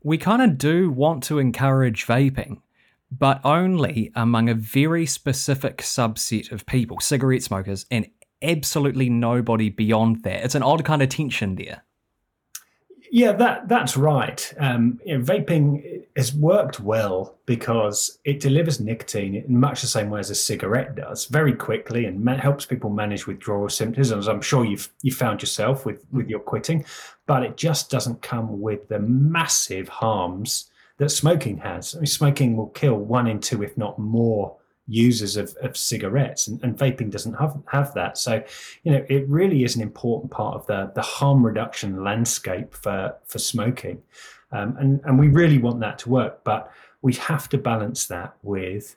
we 0.03 0.17
kind 0.17 0.41
of 0.41 0.57
do 0.57 0.89
want 0.89 1.23
to 1.23 1.39
encourage 1.39 2.05
vaping, 2.05 2.61
but 3.11 3.39
only 3.45 4.11
among 4.15 4.49
a 4.49 4.53
very 4.53 5.05
specific 5.05 5.77
subset 5.77 6.51
of 6.51 6.65
people, 6.65 6.99
cigarette 6.99 7.43
smokers, 7.43 7.85
and 7.89 8.07
absolutely 8.41 9.09
nobody 9.09 9.69
beyond 9.69 10.23
that. 10.23 10.43
It's 10.43 10.55
an 10.55 10.63
odd 10.63 10.83
kind 10.85 11.01
of 11.01 11.09
tension 11.09 11.55
there. 11.55 11.83
Yeah, 13.17 13.31
that 13.31 13.67
that's 13.67 13.97
right. 13.97 14.53
Um, 14.59 14.99
you 15.03 15.17
know, 15.17 15.23
vaping 15.23 16.03
has 16.15 16.35
worked 16.35 16.79
well 16.79 17.35
because 17.47 18.19
it 18.25 18.39
delivers 18.39 18.79
nicotine 18.79 19.33
in 19.33 19.59
much 19.59 19.81
the 19.81 19.87
same 19.87 20.11
way 20.11 20.19
as 20.19 20.29
a 20.29 20.35
cigarette 20.35 20.93
does, 20.93 21.25
very 21.25 21.53
quickly, 21.53 22.05
and 22.05 22.23
ma- 22.23 22.37
helps 22.37 22.67
people 22.67 22.91
manage 22.91 23.25
withdrawal 23.25 23.69
symptoms. 23.69 24.11
As 24.11 24.27
I'm 24.27 24.43
sure 24.43 24.65
you've 24.65 24.93
you 25.01 25.11
found 25.11 25.41
yourself 25.41 25.83
with 25.83 26.05
with 26.11 26.29
your 26.29 26.41
quitting, 26.41 26.85
but 27.25 27.41
it 27.41 27.57
just 27.57 27.89
doesn't 27.89 28.21
come 28.21 28.61
with 28.61 28.87
the 28.87 28.99
massive 28.99 29.89
harms 29.89 30.69
that 30.99 31.09
smoking 31.09 31.57
has. 31.57 31.95
I 31.95 32.01
mean, 32.01 32.05
smoking 32.05 32.55
will 32.55 32.67
kill 32.67 32.97
one 32.97 33.25
in 33.25 33.39
two, 33.39 33.63
if 33.63 33.75
not 33.79 33.97
more, 33.97 34.57
users 34.87 35.35
of, 35.37 35.55
of 35.61 35.75
cigarettes, 35.75 36.47
and, 36.47 36.63
and 36.63 36.77
vaping 36.77 37.11
doesn't 37.11 37.33
have 37.33 37.57
have 37.67 37.93
that. 37.93 38.17
So, 38.17 38.43
you 38.83 38.91
know, 38.91 39.05
it 39.09 39.27
really 39.27 39.63
is 39.63 39.75
an 39.75 39.81
important 39.81 40.31
part 40.31 40.55
of 40.55 40.65
the 40.67 40.91
the 40.95 41.01
harm 41.01 41.45
reduction 41.45 42.03
landscape 42.03 42.73
for 42.73 43.15
for 43.25 43.39
smoking. 43.39 44.01
Um, 44.51 44.77
and, 44.79 45.01
and 45.03 45.19
we 45.19 45.27
really 45.27 45.57
want 45.57 45.81
that 45.81 45.99
to 45.99 46.09
work, 46.09 46.43
but 46.45 46.71
we 47.01 47.13
have 47.13 47.49
to 47.49 47.57
balance 47.57 48.07
that 48.07 48.33
with 48.43 48.95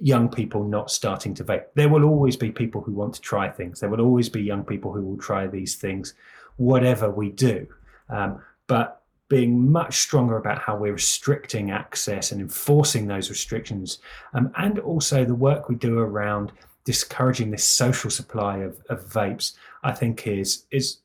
young 0.00 0.28
people 0.28 0.64
not 0.64 0.90
starting 0.90 1.34
to 1.34 1.44
vape. 1.44 1.64
There 1.74 1.88
will 1.88 2.04
always 2.04 2.36
be 2.36 2.50
people 2.50 2.80
who 2.80 2.92
want 2.92 3.14
to 3.14 3.20
try 3.20 3.50
things. 3.50 3.80
There 3.80 3.90
will 3.90 4.00
always 4.00 4.30
be 4.30 4.42
young 4.42 4.64
people 4.64 4.92
who 4.92 5.02
will 5.02 5.18
try 5.18 5.46
these 5.46 5.76
things, 5.76 6.14
whatever 6.56 7.10
we 7.10 7.30
do. 7.30 7.66
Um, 8.08 8.42
but 8.66 9.01
being 9.32 9.72
much 9.72 9.96
stronger 9.96 10.36
about 10.36 10.58
how 10.58 10.76
we're 10.76 10.92
restricting 10.92 11.70
access 11.70 12.32
and 12.32 12.38
enforcing 12.38 13.06
those 13.06 13.30
restrictions, 13.30 13.98
um, 14.34 14.52
and 14.58 14.78
also 14.80 15.24
the 15.24 15.34
work 15.34 15.70
we 15.70 15.74
do 15.74 15.98
around 15.98 16.52
discouraging 16.84 17.50
this 17.50 17.64
social 17.64 18.10
supply 18.10 18.58
of, 18.58 18.76
of 18.90 19.02
vapes, 19.06 19.54
I 19.82 19.92
think 19.92 20.26
is 20.26 20.66
is 20.70 20.98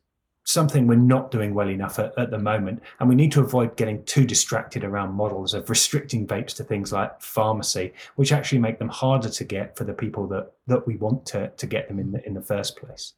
something 0.43 0.87
we're 0.87 0.95
not 0.95 1.31
doing 1.31 1.53
well 1.53 1.69
enough 1.69 1.99
at, 1.99 2.17
at, 2.17 2.29
the 2.31 2.37
moment. 2.37 2.83
And 2.99 3.07
we 3.07 3.15
need 3.15 3.31
to 3.31 3.39
avoid 3.39 3.77
getting 3.77 4.03
too 4.03 4.25
distracted 4.25 4.83
around 4.83 5.13
models 5.13 5.53
of 5.53 5.69
restricting 5.69 6.27
vapes 6.27 6.53
to 6.55 6.65
things 6.65 6.91
like 6.91 7.21
pharmacy, 7.21 7.93
which 8.15 8.33
actually 8.33 8.59
make 8.59 8.77
them 8.77 8.89
harder 8.89 9.29
to 9.29 9.43
get 9.45 9.77
for 9.77 9.85
the 9.85 9.93
people 9.93 10.27
that, 10.27 10.51
that 10.67 10.85
we 10.85 10.97
want 10.97 11.25
to, 11.27 11.49
to 11.55 11.65
get 11.65 11.87
them 11.87 11.97
in 11.97 12.11
the, 12.11 12.25
in 12.27 12.33
the 12.33 12.41
first 12.41 12.75
place. 12.75 13.13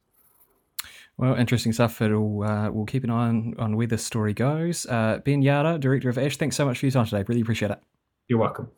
Well, 1.20 1.34
interesting 1.34 1.74
stuff. 1.74 2.00
It'll, 2.00 2.42
uh, 2.42 2.70
we'll 2.70 2.86
keep 2.86 3.04
an 3.04 3.10
eye 3.10 3.28
on, 3.28 3.54
on 3.58 3.76
where 3.76 3.86
this 3.86 4.02
story 4.02 4.32
goes. 4.32 4.86
Uh, 4.86 5.20
ben 5.22 5.42
Youdan, 5.42 5.78
Director 5.78 6.08
of 6.08 6.16
ASH, 6.16 6.38
thanks 6.38 6.56
so 6.56 6.64
much 6.64 6.78
for 6.78 6.86
your 6.86 6.92
time 6.92 7.04
today. 7.04 7.22
Really 7.28 7.42
appreciate 7.42 7.70
it. 7.70 7.78
You're 8.28 8.38
welcome. 8.38 8.70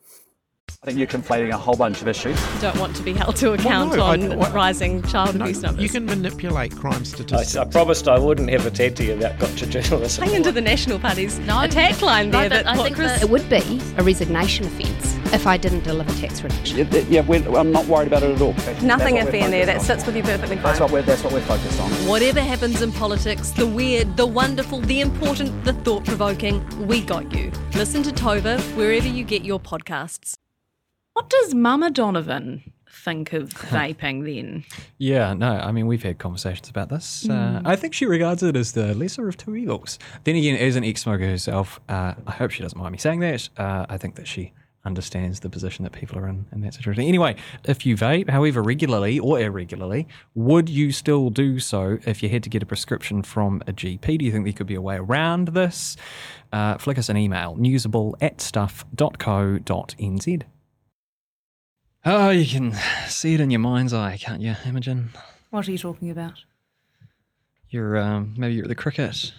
I 0.81 0.87
think 0.87 0.97
you're 0.97 1.07
conflating 1.07 1.51
a 1.51 1.57
whole 1.57 1.77
bunch 1.77 2.01
of 2.01 2.09
issues. 2.09 2.37
Don't 2.59 2.77
want 2.77 2.97
to 2.97 3.01
be 3.01 3.13
held 3.13 3.37
to 3.37 3.53
account 3.53 3.91
well, 3.91 4.17
no, 4.17 4.33
on 4.33 4.43
I, 4.43 4.51
rising 4.51 5.01
child 5.03 5.37
abuse 5.37 5.61
no, 5.61 5.69
numbers. 5.69 5.83
You 5.83 5.89
can 5.89 6.05
manipulate 6.05 6.75
crime 6.75 7.05
statistics. 7.05 7.55
I, 7.55 7.61
I, 7.61 7.65
promised 7.65 8.09
I 8.09 8.19
wouldn't 8.19 8.49
ever 8.49 8.69
TED 8.69 8.97
to 8.97 9.05
you 9.05 9.13
about 9.13 9.39
gotcha 9.39 9.65
journalism. 9.65 10.25
Hang 10.25 10.35
into 10.35 10.51
the 10.51 10.59
National 10.59 10.99
Party's 10.99 11.39
no, 11.39 11.61
attack 11.61 12.01
line 12.01 12.29
there. 12.29 12.49
that 12.49 12.67
I 12.67 12.75
think 12.75 12.97
Chris... 12.97 13.23
it 13.23 13.29
would 13.29 13.47
be 13.49 13.79
a 13.97 14.03
resignation 14.03 14.65
offence 14.65 15.12
if 15.33 15.47
I 15.47 15.57
didn't 15.57 15.83
deliver 15.83 16.11
tax 16.13 16.43
reduction. 16.43 16.77
Yeah, 16.77 17.23
yeah 17.25 17.57
I'm 17.59 17.71
not 17.71 17.87
worried 17.87 18.07
about 18.07 18.23
it 18.23 18.35
at 18.35 18.41
all. 18.41 18.53
Nothing 18.85 19.15
iffy 19.15 19.41
in 19.41 19.51
there. 19.51 19.65
That 19.65 19.81
sits 19.81 20.05
with 20.05 20.15
you 20.15 20.23
perfectly 20.23 20.55
fine. 20.57 20.65
That's 20.65 20.79
what, 20.79 20.91
we're, 20.91 21.01
that's 21.01 21.23
what 21.23 21.33
we're 21.33 21.41
focused 21.41 21.79
on. 21.81 21.89
Whatever 22.07 22.41
happens 22.41 22.81
in 22.81 22.91
politics, 22.91 23.49
the 23.49 23.65
weird, 23.65 24.15
the 24.15 24.25
wonderful, 24.25 24.79
the 24.81 25.01
important, 25.01 25.65
the 25.65 25.73
thought 25.73 26.05
provoking, 26.05 26.63
we 26.87 27.01
got 27.01 27.33
you. 27.33 27.51
Listen 27.73 28.03
to 28.03 28.11
Tova 28.11 28.61
wherever 28.75 29.07
you 29.07 29.23
get 29.23 29.43
your 29.43 29.59
podcasts. 29.59 30.35
What 31.13 31.29
does 31.29 31.53
Mama 31.53 31.89
Donovan 31.89 32.71
think 32.87 33.33
of 33.33 33.49
vaping 33.53 34.25
then? 34.25 34.65
Yeah, 34.99 35.33
no, 35.33 35.51
I 35.51 35.71
mean, 35.71 35.87
we've 35.87 36.03
had 36.03 36.19
conversations 36.19 36.69
about 36.69 36.89
this. 36.89 37.25
Mm. 37.27 37.57
Uh. 37.57 37.61
I 37.65 37.75
think 37.75 37.93
she 37.93 38.05
regards 38.05 38.43
it 38.43 38.55
as 38.55 38.73
the 38.73 38.93
lesser 38.93 39.27
of 39.27 39.37
two 39.37 39.55
evils. 39.55 39.97
Then 40.25 40.35
again, 40.35 40.57
as 40.57 40.75
an 40.75 40.83
ex 40.83 41.01
smoker 41.01 41.25
herself, 41.25 41.79
uh, 41.89 42.13
I 42.27 42.31
hope 42.31 42.51
she 42.51 42.61
doesn't 42.61 42.77
mind 42.77 42.91
me 42.91 42.97
saying 42.99 43.19
that. 43.21 43.49
Uh, 43.57 43.87
I 43.89 43.97
think 43.97 44.15
that 44.15 44.27
she 44.27 44.53
understands 44.85 45.39
the 45.39 45.49
position 45.49 45.83
that 45.83 45.91
people 45.91 46.17
are 46.17 46.27
in 46.27 46.45
in 46.51 46.61
that 46.61 46.73
situation. 46.73 47.03
Anyway, 47.03 47.35
if 47.63 47.85
you 47.85 47.95
vape, 47.95 48.29
however 48.29 48.61
regularly 48.61 49.19
or 49.19 49.39
irregularly, 49.39 50.07
would 50.35 50.69
you 50.69 50.91
still 50.91 51.29
do 51.29 51.59
so 51.59 51.99
if 52.05 52.21
you 52.21 52.29
had 52.29 52.43
to 52.43 52.49
get 52.49 52.61
a 52.61 52.65
prescription 52.65 53.23
from 53.23 53.61
a 53.67 53.73
GP? 53.73 54.19
Do 54.19 54.25
you 54.25 54.31
think 54.31 54.43
there 54.45 54.53
could 54.53 54.67
be 54.67 54.75
a 54.75 54.81
way 54.81 54.97
around 54.97 55.49
this? 55.49 55.95
Uh, 56.51 56.77
flick 56.77 56.97
us 56.97 57.09
an 57.09 57.17
email, 57.17 57.55
newsable 57.55 58.13
at 58.21 58.41
stuff.co.nz. 58.41 59.63
Oh, 62.05 62.29
you 62.31 62.45
can 62.45 62.75
see 63.07 63.33
it 63.33 63.39
in 63.39 63.49
your 63.49 63.61
mind's 63.61 63.93
eye, 63.93 64.17
can't 64.17 64.41
you, 64.41 64.55
Imogen? 64.65 65.11
What 65.51 65.67
are 65.67 65.71
you 65.71 65.77
talking 65.77 66.09
about? 66.09 66.43
You're 67.69 67.97
um, 67.97 68.33
maybe 68.37 68.55
you're 68.55 68.65
at 68.65 68.69
the 68.69 68.75
cricket. 68.75 69.31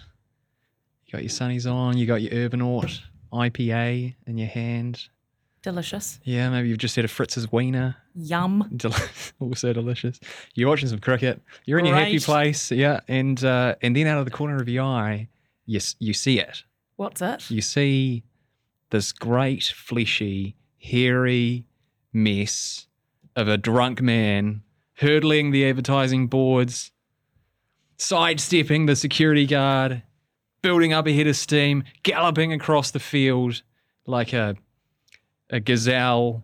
You 1.05 1.11
got 1.11 1.21
your 1.21 1.29
sunnies 1.29 1.71
on. 1.71 1.97
You 1.97 2.07
got 2.07 2.21
your 2.21 2.33
Urban 2.33 2.61
Urbanaut 2.61 3.01
IPA 3.31 4.15
in 4.25 4.37
your 4.37 4.47
hand. 4.47 5.07
Delicious. 5.65 6.19
Yeah, 6.23 6.51
maybe 6.51 6.69
you've 6.69 6.77
just 6.77 6.95
had 6.95 7.05
a 7.05 7.07
Fritz's 7.07 7.51
wiener. 7.51 7.95
Yum. 8.13 8.69
Del- 8.77 8.93
also 9.39 9.73
delicious. 9.73 10.19
You're 10.53 10.69
watching 10.69 10.89
some 10.89 10.99
cricket. 10.99 11.41
You're 11.65 11.79
in 11.79 11.87
your 11.87 11.95
happy 11.95 12.19
place. 12.19 12.71
Yeah, 12.71 12.99
and 13.07 13.43
uh, 13.43 13.73
and 13.81 13.95
then 13.95 14.05
out 14.05 14.19
of 14.19 14.25
the 14.25 14.31
corner 14.31 14.57
of 14.57 14.69
your 14.69 14.83
eye, 14.83 15.27
yes, 15.65 15.95
you 15.97 16.13
see 16.13 16.39
it. 16.39 16.61
What's 16.97 17.19
it? 17.19 17.49
You 17.49 17.61
see 17.61 18.21
this 18.91 19.11
great, 19.11 19.63
fleshy, 19.63 20.55
hairy, 20.77 21.65
mess 22.13 22.85
of 23.35 23.47
a 23.47 23.57
drunk 23.57 24.03
man 24.03 24.61
hurdling 24.99 25.49
the 25.49 25.67
advertising 25.67 26.27
boards, 26.27 26.91
sidestepping 27.97 28.85
the 28.85 28.95
security 28.95 29.47
guard, 29.47 30.03
building 30.61 30.93
up 30.93 31.07
a 31.07 31.11
head 31.11 31.25
of 31.25 31.35
steam, 31.35 31.83
galloping 32.03 32.53
across 32.53 32.91
the 32.91 32.99
field 32.99 33.63
like 34.05 34.31
a 34.31 34.55
a 35.49 35.59
gazelle 35.59 36.43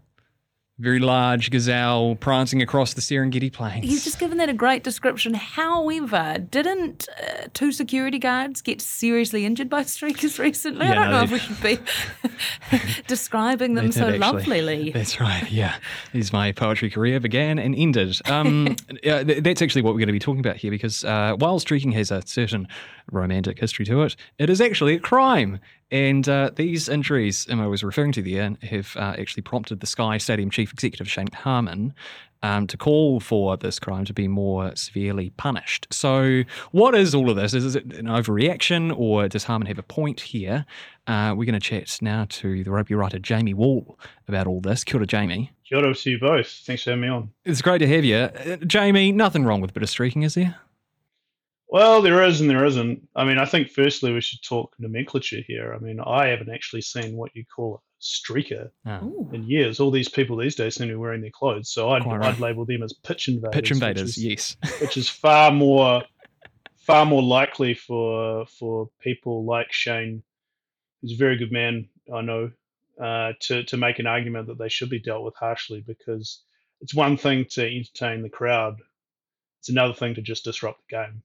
very 0.82 1.00
large 1.00 1.52
gazelle 1.52 2.16
prancing 2.16 2.62
across 2.62 2.96
the 2.96 3.02
Serengeti 3.02 3.54
plains. 3.54 3.86
You've 3.86 4.04
just 4.04 4.18
given 4.18 4.40
that 4.40 4.50
a 4.50 4.54
great 4.54 4.84
description. 4.84 5.36
However, 5.36 6.38
didn't 6.50 7.08
uh, 7.22 7.48
two 7.54 7.72
security 7.72 8.18
guards 8.18 8.64
get 8.64 8.82
seriously 8.82 9.46
injured 9.46 9.70
by 9.70 9.84
streakers 9.84 10.40
recently? 10.40 10.88
Yeah, 10.88 10.92
I 10.92 10.96
don't 10.96 11.12
no, 11.12 11.18
know 11.18 11.24
if 11.24 11.32
we 11.32 11.40
should 11.40 11.62
be 11.62 11.80
describing 13.08 13.76
them 13.76 13.92
so 13.92 14.08
actually. 14.08 14.20
lovelily. 14.20 14.92
That's 14.92 15.22
right. 15.22 15.50
Yeah, 15.52 15.76
is 16.14 16.34
my 16.34 16.52
poetry 16.52 16.90
career 16.90 17.20
began 17.20 17.60
and 17.60 17.76
ended. 17.76 18.20
Um, 18.26 18.76
that's 19.04 19.62
actually 19.62 19.84
what 19.84 19.94
we're 19.94 20.00
going 20.00 20.08
to 20.08 20.14
be 20.14 20.20
talking 20.20 20.40
about 20.40 20.58
here, 20.58 20.72
because 20.72 21.06
uh, 21.06 21.36
while 21.38 21.60
streaking 21.60 21.92
has 21.92 22.10
a 22.10 22.24
certain 22.26 22.68
romantic 23.12 23.60
history 23.60 23.86
to 23.86 24.02
it, 24.04 24.16
it 24.40 24.50
is 24.50 24.62
actually 24.62 24.96
a 24.96 25.00
crime. 25.00 25.60
And 25.92 26.28
uh, 26.28 26.52
these 26.56 26.88
injuries 26.88 27.46
Emma 27.50 27.70
was 27.70 27.84
referring 27.84 28.14
to 28.14 28.22
there 28.22 28.56
have 28.64 28.96
uh, 28.96 29.16
actually 29.20 29.44
prompted 29.44 29.82
the 29.82 29.88
Sky 29.88 30.18
Stadium 30.18 30.50
chief 30.50 30.72
executive 30.72 31.10
Shane 31.10 31.28
Harmon, 31.34 31.94
um, 32.44 32.68
to 32.68 32.78
call 32.78 33.20
for 33.20 33.58
this 33.58 33.80
crime 33.80 34.06
to 34.06 34.14
be 34.14 34.28
more 34.28 34.76
severely 34.76 35.32
punished. 35.32 35.88
So, 35.92 36.44
what 36.72 36.96
is 36.96 37.14
all 37.14 37.30
of 37.30 37.36
this? 37.36 37.54
Is 37.54 37.76
it 37.76 37.86
an 37.94 38.06
overreaction, 38.06 38.98
or 38.98 39.28
does 39.28 39.44
Harmon 39.44 39.68
have 39.68 39.80
a 39.80 39.84
point 39.84 40.20
here? 40.20 40.66
Uh, 41.08 41.34
we're 41.36 41.46
going 41.46 41.54
to 41.54 41.60
chat 41.60 41.98
now 42.02 42.26
to 42.30 42.64
the 42.64 42.72
rugby 42.72 42.96
writer 42.96 43.20
Jamie 43.20 43.54
Wall 43.54 44.00
about 44.28 44.48
all 44.48 44.62
this. 44.62 44.84
Kia 44.84 44.98
ora, 45.00 45.06
Jamie. 45.06 45.52
Kia 45.68 45.80
ora 45.80 45.94
to 45.94 46.12
you 46.12 46.20
both. 46.20 46.48
Thanks 46.66 46.84
for 46.84 46.92
having 46.92 47.02
me 47.02 47.08
on. 47.10 47.32
It's 47.46 47.62
great 47.62 47.80
to 47.80 47.88
have 47.88 48.04
you. 48.04 48.16
Uh, 48.16 48.58
Jamie, 48.66 49.12
nothing 49.12 49.44
wrong 49.44 49.62
with 49.62 49.72
a 49.72 49.74
bit 49.74 49.84
of 49.84 49.90
streaking, 49.90 50.24
is 50.24 50.36
there? 50.36 50.56
Well, 51.72 52.02
there 52.02 52.22
is 52.24 52.42
and 52.42 52.50
there 52.50 52.66
isn't. 52.66 53.08
I 53.16 53.24
mean, 53.24 53.38
I 53.38 53.46
think 53.46 53.70
firstly 53.70 54.12
we 54.12 54.20
should 54.20 54.44
talk 54.44 54.76
nomenclature 54.78 55.40
here. 55.48 55.74
I 55.74 55.80
mean, 55.80 56.02
I 56.02 56.28
haven't 56.28 56.52
actually 56.54 56.82
seen 56.82 57.16
what 57.16 57.34
you 57.34 57.46
call 57.46 57.82
a 57.82 58.04
streaker 58.04 58.70
oh. 58.86 59.30
in 59.32 59.48
years. 59.48 59.80
All 59.80 59.90
these 59.90 60.10
people 60.10 60.36
these 60.36 60.56
days 60.56 60.76
seem 60.76 60.90
to 60.90 60.94
be 60.94 60.98
wearing 60.98 61.22
their 61.22 61.32
clothes, 61.32 61.72
so 61.72 61.92
I'd, 61.92 62.06
right. 62.06 62.24
I'd 62.24 62.42
label 62.42 62.66
them 62.66 62.84
as 62.84 62.92
pitch 62.92 63.30
invaders. 63.30 63.54
Pitch 63.54 63.72
invaders, 63.72 64.02
which 64.02 64.18
is, 64.18 64.24
yes. 64.24 64.58
which 64.82 64.98
is 64.98 65.08
far 65.08 65.50
more, 65.50 66.04
far 66.76 67.06
more 67.06 67.24
likely 67.24 67.74
for 67.74 68.46
for 68.48 68.90
people 69.00 69.46
like 69.46 69.72
Shane, 69.72 70.24
who's 71.02 71.14
a 71.14 71.18
very 71.18 71.38
good 71.38 71.54
man, 71.54 71.88
I 72.14 72.20
know, 72.20 72.52
uh, 73.02 73.32
to 73.40 73.64
to 73.64 73.78
make 73.78 73.98
an 74.00 74.08
argument 74.08 74.48
that 74.48 74.58
they 74.58 74.70
should 74.70 74.90
be 74.90 75.00
dealt 75.00 75.24
with 75.24 75.36
harshly 75.36 75.80
because 75.88 76.44
it's 76.82 76.94
one 76.94 77.16
thing 77.16 77.46
to 77.52 77.66
entertain 77.66 78.24
the 78.24 78.30
crowd, 78.30 78.76
it's 79.60 79.70
another 79.70 79.94
thing 79.94 80.16
to 80.16 80.22
just 80.22 80.44
disrupt 80.44 80.82
the 80.90 80.98
game 80.98 81.24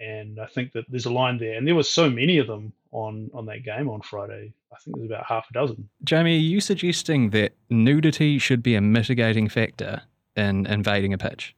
and 0.00 0.40
I 0.40 0.46
think 0.46 0.72
that 0.72 0.86
there's 0.88 1.06
a 1.06 1.12
line 1.12 1.38
there, 1.38 1.56
and 1.56 1.66
there 1.66 1.74
were 1.74 1.82
so 1.82 2.08
many 2.08 2.38
of 2.38 2.46
them 2.46 2.72
on 2.92 3.30
on 3.34 3.46
that 3.46 3.64
game 3.64 3.88
on 3.88 4.00
Friday. 4.00 4.52
I 4.72 4.76
think 4.78 4.96
there's 4.96 5.10
about 5.10 5.26
half 5.26 5.46
a 5.50 5.52
dozen. 5.52 5.88
Jamie, 6.04 6.36
are 6.36 6.40
you 6.40 6.60
suggesting 6.60 7.30
that 7.30 7.52
nudity 7.68 8.38
should 8.38 8.62
be 8.62 8.74
a 8.74 8.80
mitigating 8.80 9.48
factor 9.48 10.02
in 10.36 10.66
invading 10.66 11.12
a 11.12 11.18
pitch? 11.18 11.54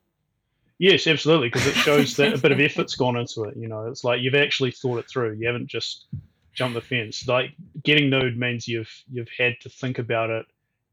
Yes, 0.79 1.07
absolutely, 1.07 1.49
because 1.49 1.67
it 1.67 1.75
shows 1.75 2.17
that 2.17 2.33
a 2.33 2.39
bit 2.39 2.51
of 2.51 2.59
effort's 2.59 2.97
gone 2.97 3.17
into 3.17 3.45
it. 3.45 3.57
You 3.57 3.69
know, 3.69 3.87
it's 3.87 4.03
like 4.03 4.21
you've 4.21 4.35
actually 4.35 4.73
thought 4.73 4.99
it 4.99 5.09
through. 5.09 5.35
You 5.35 5.47
haven't 5.47 5.69
just 5.69 6.07
jumped 6.55 6.75
the 6.75 6.81
fence. 6.81 7.27
Like 7.29 7.53
getting 7.83 8.11
nude 8.11 8.39
means 8.39 8.67
you've 8.67 8.93
you've 9.11 9.31
had 9.39 9.55
to 9.61 9.69
think 9.69 9.99
about 9.99 10.31
it. 10.31 10.47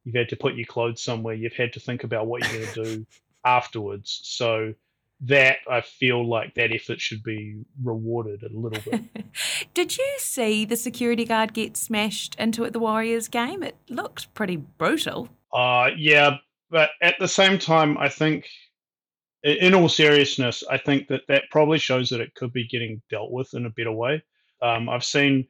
You've 0.04 0.16
had 0.16 0.30
to 0.30 0.36
put 0.36 0.56
your 0.56 0.68
clothes 0.68 1.02
somewhere. 1.02 1.34
You've 1.34 1.54
had 1.54 1.74
to 1.74 1.80
think 1.80 2.04
about 2.04 2.28
what 2.28 2.44
you're 2.44 2.62
going 2.62 2.74
to 2.74 2.84
do 2.84 3.06
afterwards. 3.46 4.22
So 4.24 4.74
that 5.22 5.58
I 5.70 5.82
feel 5.82 6.28
like 6.28 6.56
that 6.56 6.72
effort 6.72 7.02
should 7.02 7.24
be 7.24 7.62
rewarded 7.84 8.44
a 8.44 8.58
little 8.58 8.82
bit. 8.90 9.04
Did 9.74 9.98
you 9.98 10.16
see 10.18 10.64
the 10.64 10.78
security 10.78 11.26
guard 11.26 11.54
get 11.54 11.76
smashed 11.76 12.36
into 12.36 12.64
at 12.64 12.74
the 12.74 12.80
Warriors 12.80 13.28
game? 13.28 13.62
It 13.62 13.76
looked 13.90 14.34
pretty 14.34 14.56
brutal. 14.56 15.28
Uh, 15.54 15.90
yeah, 15.98 16.38
but 16.70 16.92
at 17.02 17.16
the 17.20 17.28
same 17.28 17.60
time, 17.60 17.98
I 17.98 18.08
think, 18.08 18.48
in 19.44 19.74
all 19.74 19.90
seriousness, 19.90 20.64
I 20.70 20.78
think 20.78 21.08
that 21.08 21.22
that 21.28 21.44
probably 21.52 21.80
shows 21.80 22.10
that 22.10 22.22
it 22.22 22.36
could 22.36 22.54
be 22.54 22.68
getting 22.68 23.02
dealt 23.10 23.32
with 23.32 23.54
in 23.54 23.66
a 23.66 23.70
better 23.70 23.92
way. 23.92 24.24
Um, 24.62 24.90
I've 24.90 25.04
seen 25.04 25.48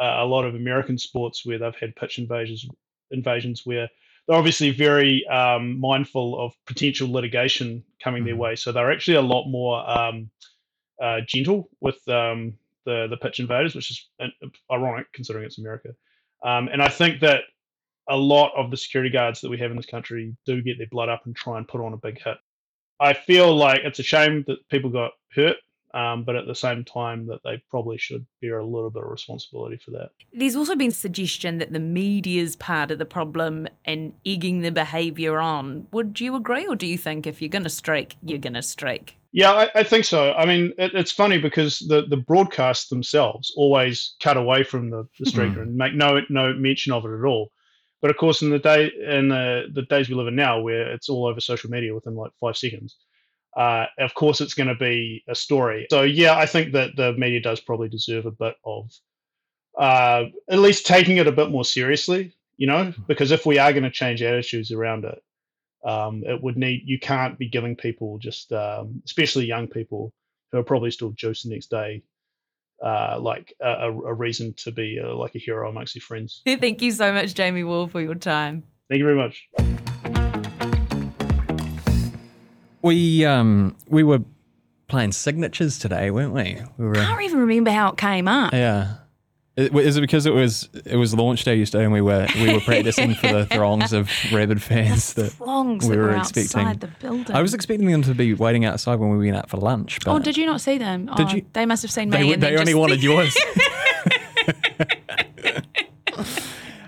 uh, 0.00 0.16
a 0.18 0.26
lot 0.26 0.44
of 0.44 0.54
American 0.54 0.98
sports 0.98 1.44
where 1.44 1.58
they've 1.58 1.74
had 1.76 1.96
pitch 1.96 2.18
invasions, 2.18 2.66
invasions 3.10 3.62
where 3.64 3.88
they're 4.26 4.36
obviously 4.36 4.70
very 4.70 5.26
um, 5.26 5.78
mindful 5.78 6.40
of 6.40 6.52
potential 6.66 7.10
litigation 7.10 7.84
coming 8.02 8.24
their 8.24 8.36
way. 8.36 8.56
So 8.56 8.72
they're 8.72 8.92
actually 8.92 9.16
a 9.16 9.22
lot 9.22 9.46
more 9.48 9.88
um, 9.88 10.30
uh, 11.02 11.20
gentle 11.26 11.68
with 11.80 11.96
um, 12.08 12.54
the 12.86 13.06
the 13.08 13.16
pitch 13.16 13.40
invaders, 13.40 13.74
which 13.74 13.90
is 13.90 14.08
ironic 14.72 15.06
considering 15.12 15.44
it's 15.44 15.58
America. 15.58 15.90
Um, 16.44 16.68
and 16.68 16.82
I 16.82 16.88
think 16.88 17.20
that 17.20 17.42
a 18.08 18.16
lot 18.16 18.52
of 18.56 18.70
the 18.70 18.76
security 18.76 19.10
guards 19.10 19.40
that 19.40 19.50
we 19.50 19.58
have 19.58 19.70
in 19.70 19.76
this 19.76 19.86
country 19.86 20.36
do 20.44 20.62
get 20.62 20.78
their 20.78 20.86
blood 20.90 21.08
up 21.08 21.22
and 21.24 21.34
try 21.34 21.58
and 21.58 21.66
put 21.66 21.80
on 21.80 21.94
a 21.94 21.98
big 21.98 22.22
hit. 22.22 22.36
I 23.00 23.12
feel 23.14 23.54
like 23.56 23.80
it's 23.82 23.98
a 23.98 24.02
shame 24.04 24.44
that 24.46 24.68
people 24.68 24.90
got 24.90 25.12
hurt, 25.34 25.56
um, 25.94 26.24
but 26.24 26.34
at 26.34 26.46
the 26.46 26.54
same 26.54 26.84
time 26.84 27.26
that 27.28 27.40
they 27.44 27.62
probably 27.70 27.96
should 27.96 28.26
bear 28.42 28.58
a 28.58 28.66
little 28.66 28.90
bit 28.90 29.04
of 29.04 29.10
responsibility 29.10 29.76
for 29.76 29.92
that. 29.92 30.10
There's 30.32 30.56
also 30.56 30.74
been 30.74 30.90
suggestion 30.90 31.58
that 31.58 31.72
the 31.72 31.78
media's 31.78 32.56
part 32.56 32.90
of 32.90 32.98
the 32.98 33.04
problem 33.04 33.68
and 33.84 34.12
egging 34.26 34.60
the 34.60 34.72
behaviour 34.72 35.38
on. 35.38 35.86
Would 35.92 36.20
you 36.20 36.34
agree, 36.34 36.66
or 36.66 36.74
do 36.74 36.86
you 36.86 36.98
think 36.98 37.26
if 37.26 37.40
you're 37.40 37.48
going 37.48 37.64
to 37.64 37.70
streak, 37.70 38.16
you're 38.22 38.38
going 38.38 38.54
to 38.54 38.62
streak? 38.62 39.16
Yeah, 39.32 39.52
I, 39.52 39.70
I, 39.74 39.82
think 39.82 40.04
so. 40.04 40.32
I 40.32 40.46
mean, 40.46 40.72
it, 40.78 40.94
it's 40.94 41.10
funny 41.10 41.38
because 41.38 41.80
the, 41.80 42.02
the 42.08 42.16
broadcasts 42.16 42.88
themselves 42.88 43.52
always 43.56 44.14
cut 44.22 44.36
away 44.36 44.62
from 44.62 44.90
the, 44.90 45.08
the 45.18 45.28
streaker 45.28 45.56
mm. 45.56 45.62
and 45.62 45.76
make 45.76 45.94
no 45.94 46.20
no 46.30 46.54
mention 46.54 46.92
of 46.92 47.04
it 47.04 47.18
at 47.18 47.24
all. 47.24 47.50
But 48.00 48.10
of 48.10 48.16
course, 48.16 48.42
in 48.42 48.50
the 48.50 48.60
day 48.60 48.92
in 49.08 49.28
the, 49.30 49.64
the 49.72 49.82
days 49.82 50.08
we 50.08 50.14
live 50.14 50.28
in 50.28 50.36
now, 50.36 50.60
where 50.60 50.92
it's 50.92 51.08
all 51.08 51.26
over 51.26 51.40
social 51.40 51.70
media 51.70 51.94
within 51.94 52.14
like 52.14 52.30
five 52.40 52.56
seconds, 52.56 52.96
uh, 53.56 53.86
of 53.98 54.14
course 54.14 54.40
it's 54.40 54.54
going 54.54 54.68
to 54.68 54.74
be 54.74 55.22
a 55.28 55.34
story. 55.34 55.86
So 55.90 56.02
yeah, 56.02 56.36
I 56.36 56.46
think 56.46 56.72
that 56.72 56.96
the 56.96 57.12
media 57.14 57.40
does 57.40 57.60
probably 57.60 57.88
deserve 57.88 58.26
a 58.26 58.30
bit 58.30 58.56
of 58.64 58.90
uh, 59.78 60.24
at 60.48 60.58
least 60.58 60.86
taking 60.86 61.16
it 61.16 61.26
a 61.26 61.32
bit 61.32 61.50
more 61.50 61.64
seriously. 61.64 62.34
You 62.56 62.68
know, 62.68 62.84
hmm. 62.92 63.02
because 63.08 63.32
if 63.32 63.46
we 63.46 63.58
are 63.58 63.72
going 63.72 63.82
to 63.82 63.90
change 63.90 64.22
attitudes 64.22 64.70
around 64.70 65.04
it, 65.04 65.20
um, 65.84 66.22
it 66.24 66.42
would 66.42 66.56
need 66.56 66.82
you 66.84 66.98
can't 66.98 67.38
be 67.38 67.48
giving 67.48 67.76
people 67.76 68.18
just, 68.18 68.52
um, 68.52 69.02
especially 69.04 69.44
young 69.44 69.66
people 69.66 70.12
who 70.50 70.58
are 70.58 70.62
probably 70.62 70.90
still 70.90 71.10
juiced 71.10 71.44
the 71.44 71.50
next 71.50 71.68
day, 71.68 72.02
uh, 72.82 73.18
like 73.20 73.52
a, 73.60 73.90
a, 73.90 74.14
reason 74.14 74.54
to 74.54 74.70
be 74.70 75.00
uh, 75.02 75.14
like 75.14 75.34
a 75.34 75.38
hero 75.38 75.68
amongst 75.68 75.94
your 75.94 76.02
friends. 76.02 76.42
Thank 76.46 76.80
you 76.80 76.90
so 76.90 77.12
much, 77.12 77.34
Jamie 77.34 77.64
Wall, 77.64 77.86
for 77.86 78.00
your 78.00 78.14
time. 78.14 78.62
Thank 78.88 79.00
you 79.00 79.04
very 79.04 79.16
much. 79.16 79.84
We 82.84 83.24
um 83.24 83.74
we 83.88 84.04
were 84.04 84.20
playing 84.88 85.12
signatures 85.12 85.78
today, 85.78 86.10
weren't 86.10 86.34
we? 86.34 86.60
we 86.76 86.86
were, 86.86 86.98
I 86.98 87.06
can't 87.06 87.22
even 87.22 87.38
remember 87.38 87.70
how 87.70 87.88
it 87.88 87.96
came 87.96 88.28
up. 88.28 88.52
Yeah. 88.52 88.96
Is 89.56 89.96
it 89.96 90.02
because 90.02 90.26
it 90.26 90.34
was 90.34 90.68
it 90.84 90.96
was 90.96 91.14
launch 91.14 91.44
day 91.44 91.56
yesterday 91.56 91.84
and 91.84 91.94
we 91.94 92.02
were 92.02 92.26
we 92.34 92.52
were 92.52 92.60
practicing 92.60 93.14
for 93.14 93.32
the 93.32 93.46
throngs 93.50 93.94
of 93.94 94.10
rabid 94.30 94.60
fans 94.60 95.14
that 95.14 95.34
we 95.40 95.96
were, 95.96 96.02
were 96.02 96.16
expecting. 96.16 96.78
the 96.78 96.88
building. 97.00 97.34
I 97.34 97.40
was 97.40 97.54
expecting 97.54 97.90
them 97.90 98.02
to 98.02 98.14
be 98.14 98.34
waiting 98.34 98.66
outside 98.66 98.96
when 98.96 99.16
we 99.16 99.24
went 99.24 99.38
out 99.38 99.48
for 99.48 99.56
lunch. 99.56 100.00
But 100.04 100.12
oh, 100.12 100.18
did 100.18 100.36
you 100.36 100.44
not 100.44 100.60
see 100.60 100.76
them? 100.76 101.06
Did 101.16 101.28
oh, 101.28 101.34
you? 101.36 101.46
They 101.54 101.64
must 101.64 101.80
have 101.82 101.90
seen 101.90 102.10
me. 102.10 102.34
They, 102.34 102.36
they 102.36 102.58
only 102.58 102.74
wanted 102.74 103.02
yours. 103.02 103.34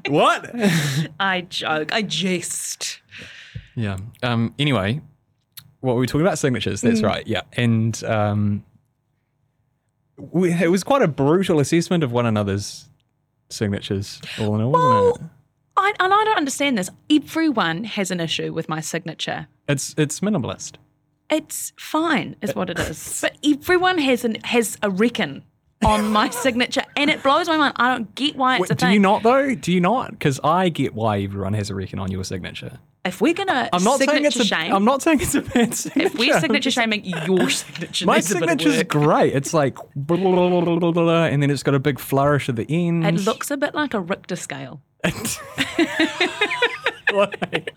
what? 0.09 0.51
I 1.19 1.47
joke. 1.49 1.95
I 1.95 2.03
jest. 2.03 3.01
Yeah. 3.75 3.97
Um. 4.23 4.55
Anyway, 4.59 5.01
what 5.87 5.95
were 5.95 6.01
we 6.01 6.07
talking 6.07 6.23
about? 6.23 6.39
Signatures. 6.39 6.81
That's 6.81 7.01
mm. 7.01 7.07
right. 7.07 7.27
Yeah. 7.27 7.43
And 7.53 8.03
um, 8.05 8.65
we, 10.19 10.53
it 10.53 10.71
was 10.71 10.83
quite 10.83 11.01
a 11.01 11.09
brutal 11.09 11.61
assessment 11.61 12.03
of 12.03 12.13
one 12.13 12.27
another's 12.27 12.89
signatures, 13.49 14.21
all 14.41 14.57
in 14.57 14.63
all, 14.63 14.73
well, 14.73 15.05
wasn't 15.11 15.27
it? 15.27 15.31
I, 15.77 15.93
and 16.01 16.13
I 16.13 16.25
don't 16.25 16.37
understand 16.37 16.77
this. 16.77 16.91
Everyone 17.11 17.85
has 17.85 18.11
an 18.11 18.19
issue 18.19 18.53
with 18.53 18.69
my 18.69 18.81
signature. 18.81 19.47
It's 19.69 19.95
it's 19.97 20.21
minimalist. 20.21 20.75
It's 21.31 21.73
fine, 21.79 22.37
is 22.43 22.55
what 22.55 22.71
it 22.71 22.79
is. 22.79 23.21
But 23.23 23.37
everyone 23.45 23.99
has 23.99 24.25
an 24.25 24.37
has 24.45 24.79
a 24.83 24.91
reckon 24.91 25.45
on 25.85 26.11
my 26.13 26.31
signature, 26.45 26.83
and 26.97 27.11
it 27.11 27.23
blows 27.23 27.47
my 27.47 27.57
mind. 27.57 27.75
I 27.77 27.95
don't 27.95 28.15
get 28.15 28.37
why 28.37 28.57
it's 28.57 28.63
Wait, 28.63 28.71
a 28.73 28.75
thing. 28.75 28.89
Do 28.89 28.95
you 28.95 29.01
not 29.01 29.23
though? 29.23 29.55
Do 29.55 29.73
you 29.73 29.81
not? 29.81 30.11
Because 30.13 30.41
I 30.43 30.69
get 30.69 30.95
why 30.95 31.21
everyone 31.21 31.53
has 31.53 31.71
a 31.71 31.75
reckon 31.75 31.99
on 32.01 32.11
your 32.11 32.25
signature 32.25 32.81
if 33.07 33.21
we're 33.21 33.35
gonna 33.35 33.69
I'm 33.73 33.85
not 33.85 33.99
saying 34.01 34.25
it's 34.25 34.37
a, 34.37 34.45
shame, 34.45 34.75
I'm 34.75 34.85
not 34.85 35.03
saying 35.03 35.21
it's 35.21 35.35
a 35.35 35.43
bad 35.43 35.75
signature. 35.75 36.07
If 36.07 36.19
we're 36.19 36.41
signature 36.41 36.71
shaming 36.71 37.05
your 37.05 37.49
signature, 37.51 38.07
my 38.07 38.21
signature 38.21 38.69
is 38.69 38.83
great. 38.85 39.35
It's 39.35 39.55
like 39.55 39.79
blah, 39.95 40.17
blah, 40.79 40.93
blah, 40.93 41.25
and 41.25 41.43
then 41.43 41.51
it's 41.51 41.63
got 41.63 41.75
a 41.75 41.79
big 41.79 41.99
flourish 41.99 42.49
at 42.49 42.57
the 42.57 42.67
end. 42.69 43.07
It 43.07 43.25
looks 43.25 43.51
a 43.51 43.57
bit 43.57 43.75
like 43.75 43.95
a 43.95 44.01
Richter 44.01 44.37
scale. 44.37 44.81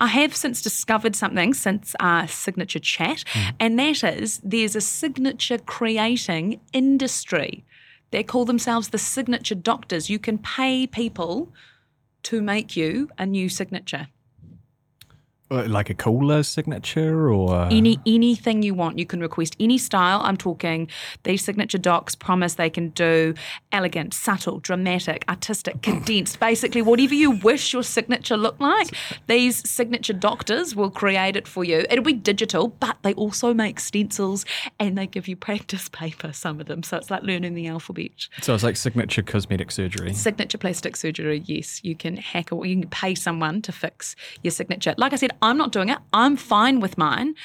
I 0.01 0.07
have 0.07 0.35
since 0.35 0.61
discovered 0.61 1.15
something 1.15 1.53
since 1.53 1.95
our 1.99 2.27
signature 2.27 2.79
chat, 2.79 3.23
mm. 3.33 3.53
and 3.59 3.79
that 3.79 4.03
is 4.03 4.41
there's 4.43 4.75
a 4.75 4.81
signature 4.81 5.57
creating 5.57 6.59
industry. 6.73 7.63
They 8.11 8.23
call 8.23 8.45
themselves 8.45 8.89
the 8.89 8.97
signature 8.97 9.55
doctors. 9.55 10.09
You 10.09 10.19
can 10.19 10.39
pay 10.39 10.87
people 10.87 11.53
to 12.23 12.41
make 12.41 12.75
you 12.75 13.09
a 13.17 13.25
new 13.25 13.49
signature. 13.49 14.07
Uh, 15.51 15.65
like 15.67 15.89
a 15.89 15.95
cooler 15.95 16.43
signature 16.43 17.31
or 17.31 17.67
any 17.71 17.99
anything 18.05 18.61
you 18.61 18.75
want 18.75 18.99
you 18.99 19.05
can 19.05 19.19
request 19.19 19.55
any 19.59 19.79
style. 19.79 20.21
I'm 20.23 20.37
talking 20.37 20.87
these 21.23 21.43
signature 21.43 21.79
docs 21.79 22.13
promise 22.13 22.53
they 22.53 22.69
can 22.69 22.89
do 22.89 23.33
elegant 23.71 24.13
subtle 24.13 24.59
dramatic 24.59 25.25
artistic 25.27 25.81
condensed 25.81 26.39
basically 26.39 26.83
whatever 26.83 27.15
you 27.15 27.31
wish 27.31 27.73
your 27.73 27.81
signature 27.81 28.37
looked 28.37 28.61
like. 28.61 28.93
These 29.25 29.67
signature 29.67 30.13
doctors 30.13 30.75
will 30.75 30.91
create 30.91 31.35
it 31.35 31.47
for 31.47 31.63
you. 31.63 31.83
It'll 31.89 32.03
be 32.03 32.13
digital 32.13 32.67
but 32.67 32.99
they 33.01 33.15
also 33.15 33.51
make 33.51 33.79
stencils 33.79 34.45
and 34.79 34.95
they 34.95 35.07
give 35.07 35.27
you 35.27 35.35
practice 35.35 35.89
paper 35.89 36.31
some 36.31 36.59
of 36.59 36.67
them. 36.67 36.83
So 36.83 36.97
it's 36.97 37.09
like 37.09 37.23
learning 37.23 37.55
the 37.55 37.65
alphabet. 37.65 38.27
So 38.43 38.53
it's 38.53 38.63
like 38.63 38.77
signature 38.77 39.23
cosmetic 39.23 39.71
surgery. 39.71 40.13
Signature 40.13 40.59
plastic 40.59 40.95
surgery 40.95 41.41
yes. 41.43 41.83
You 41.83 41.95
can 41.95 42.17
hack 42.17 42.51
or 42.51 42.67
you 42.67 42.81
can 42.81 42.89
pay 42.91 43.15
someone 43.15 43.63
to 43.63 43.71
fix 43.71 44.15
your 44.43 44.51
signature. 44.51 44.93
Like 44.95 45.11
i 45.13 45.15
said 45.15 45.31
I'm 45.41 45.57
not 45.57 45.71
doing 45.71 45.89
it. 45.89 45.97
I'm 46.13 46.35
fine 46.35 46.79
with 46.79 46.97
mine. 46.97 47.35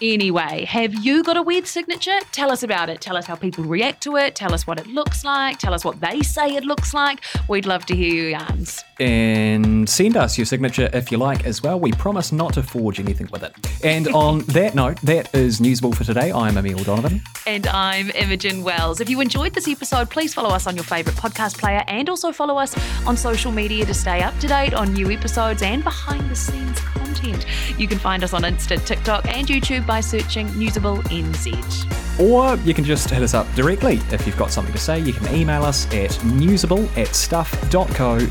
Anyway, 0.00 0.64
have 0.64 0.94
you 0.94 1.22
got 1.22 1.36
a 1.36 1.42
weird 1.42 1.66
signature? 1.66 2.18
Tell 2.32 2.50
us 2.50 2.62
about 2.62 2.88
it. 2.88 3.00
Tell 3.00 3.16
us 3.16 3.26
how 3.26 3.34
people 3.34 3.64
react 3.64 4.02
to 4.04 4.16
it. 4.16 4.34
Tell 4.34 4.54
us 4.54 4.66
what 4.66 4.78
it 4.78 4.86
looks 4.86 5.24
like. 5.24 5.58
Tell 5.58 5.74
us 5.74 5.84
what 5.84 6.00
they 6.00 6.22
say 6.22 6.56
it 6.56 6.64
looks 6.64 6.94
like. 6.94 7.22
We'd 7.48 7.66
love 7.66 7.84
to 7.86 7.96
hear 7.96 8.14
your 8.14 8.30
yarns. 8.30 8.82
And 8.98 9.88
send 9.88 10.16
us 10.16 10.38
your 10.38 10.46
signature 10.46 10.88
if 10.92 11.10
you 11.12 11.18
like 11.18 11.44
as 11.44 11.62
well. 11.62 11.78
We 11.78 11.92
promise 11.92 12.32
not 12.32 12.54
to 12.54 12.62
forge 12.62 12.98
anything 12.98 13.28
with 13.30 13.42
it. 13.42 13.54
And 13.84 14.08
on 14.14 14.40
that 14.40 14.74
note, 14.74 15.00
that 15.02 15.34
is 15.34 15.60
Newsable 15.60 15.94
for 15.94 16.04
today. 16.04 16.32
I'm 16.32 16.56
Emil 16.56 16.82
Donovan. 16.84 17.20
And 17.46 17.66
I'm 17.66 18.10
Imogen 18.10 18.62
Wells. 18.62 19.00
If 19.00 19.10
you 19.10 19.20
enjoyed 19.20 19.54
this 19.54 19.68
episode, 19.68 20.08
please 20.08 20.32
follow 20.32 20.50
us 20.50 20.66
on 20.66 20.76
your 20.76 20.84
favourite 20.84 21.18
podcast 21.18 21.58
player 21.58 21.82
and 21.88 22.08
also 22.08 22.32
follow 22.32 22.56
us 22.56 22.74
on 23.06 23.16
social 23.16 23.52
media 23.52 23.84
to 23.84 23.94
stay 23.94 24.22
up 24.22 24.38
to 24.38 24.46
date 24.46 24.72
on 24.72 24.94
new 24.94 25.10
episodes 25.10 25.62
and 25.62 25.84
behind 25.84 26.30
the 26.30 26.36
scenes 26.36 26.80
content. 27.14 27.46
You 27.78 27.88
can 27.88 27.98
find 27.98 28.24
us 28.24 28.32
on 28.32 28.42
Insta, 28.42 28.84
TikTok, 28.84 29.26
and 29.26 29.46
YouTube 29.46 29.86
by 29.86 30.00
searching 30.00 30.48
Newsable 30.48 31.02
NZ. 31.04 32.20
Or 32.20 32.56
you 32.66 32.74
can 32.74 32.84
just 32.84 33.08
hit 33.10 33.22
us 33.22 33.34
up 33.34 33.52
directly. 33.54 34.00
If 34.10 34.26
you've 34.26 34.36
got 34.36 34.50
something 34.50 34.72
to 34.72 34.80
say, 34.80 34.98
you 34.98 35.12
can 35.12 35.34
email 35.34 35.62
us 35.62 35.86
at 35.86 36.10
newsable 36.20 36.86
at 36.96 37.14
stuff.co.nz. 37.14 38.26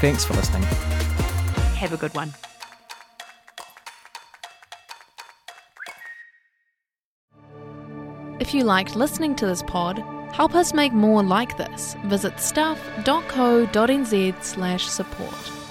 Thanks 0.00 0.24
for 0.24 0.34
listening. 0.34 0.62
Have 1.74 1.92
a 1.92 1.96
good 1.96 2.14
one. 2.14 2.32
If 8.40 8.54
you 8.54 8.64
liked 8.64 8.96
listening 8.96 9.36
to 9.36 9.46
this 9.46 9.62
pod, 9.62 10.02
help 10.32 10.54
us 10.54 10.74
make 10.74 10.92
more 10.92 11.22
like 11.22 11.56
this. 11.56 11.94
Visit 12.06 12.40
stuff.co.nz 12.40 12.84
slash 14.42 14.86
support. 14.86 15.61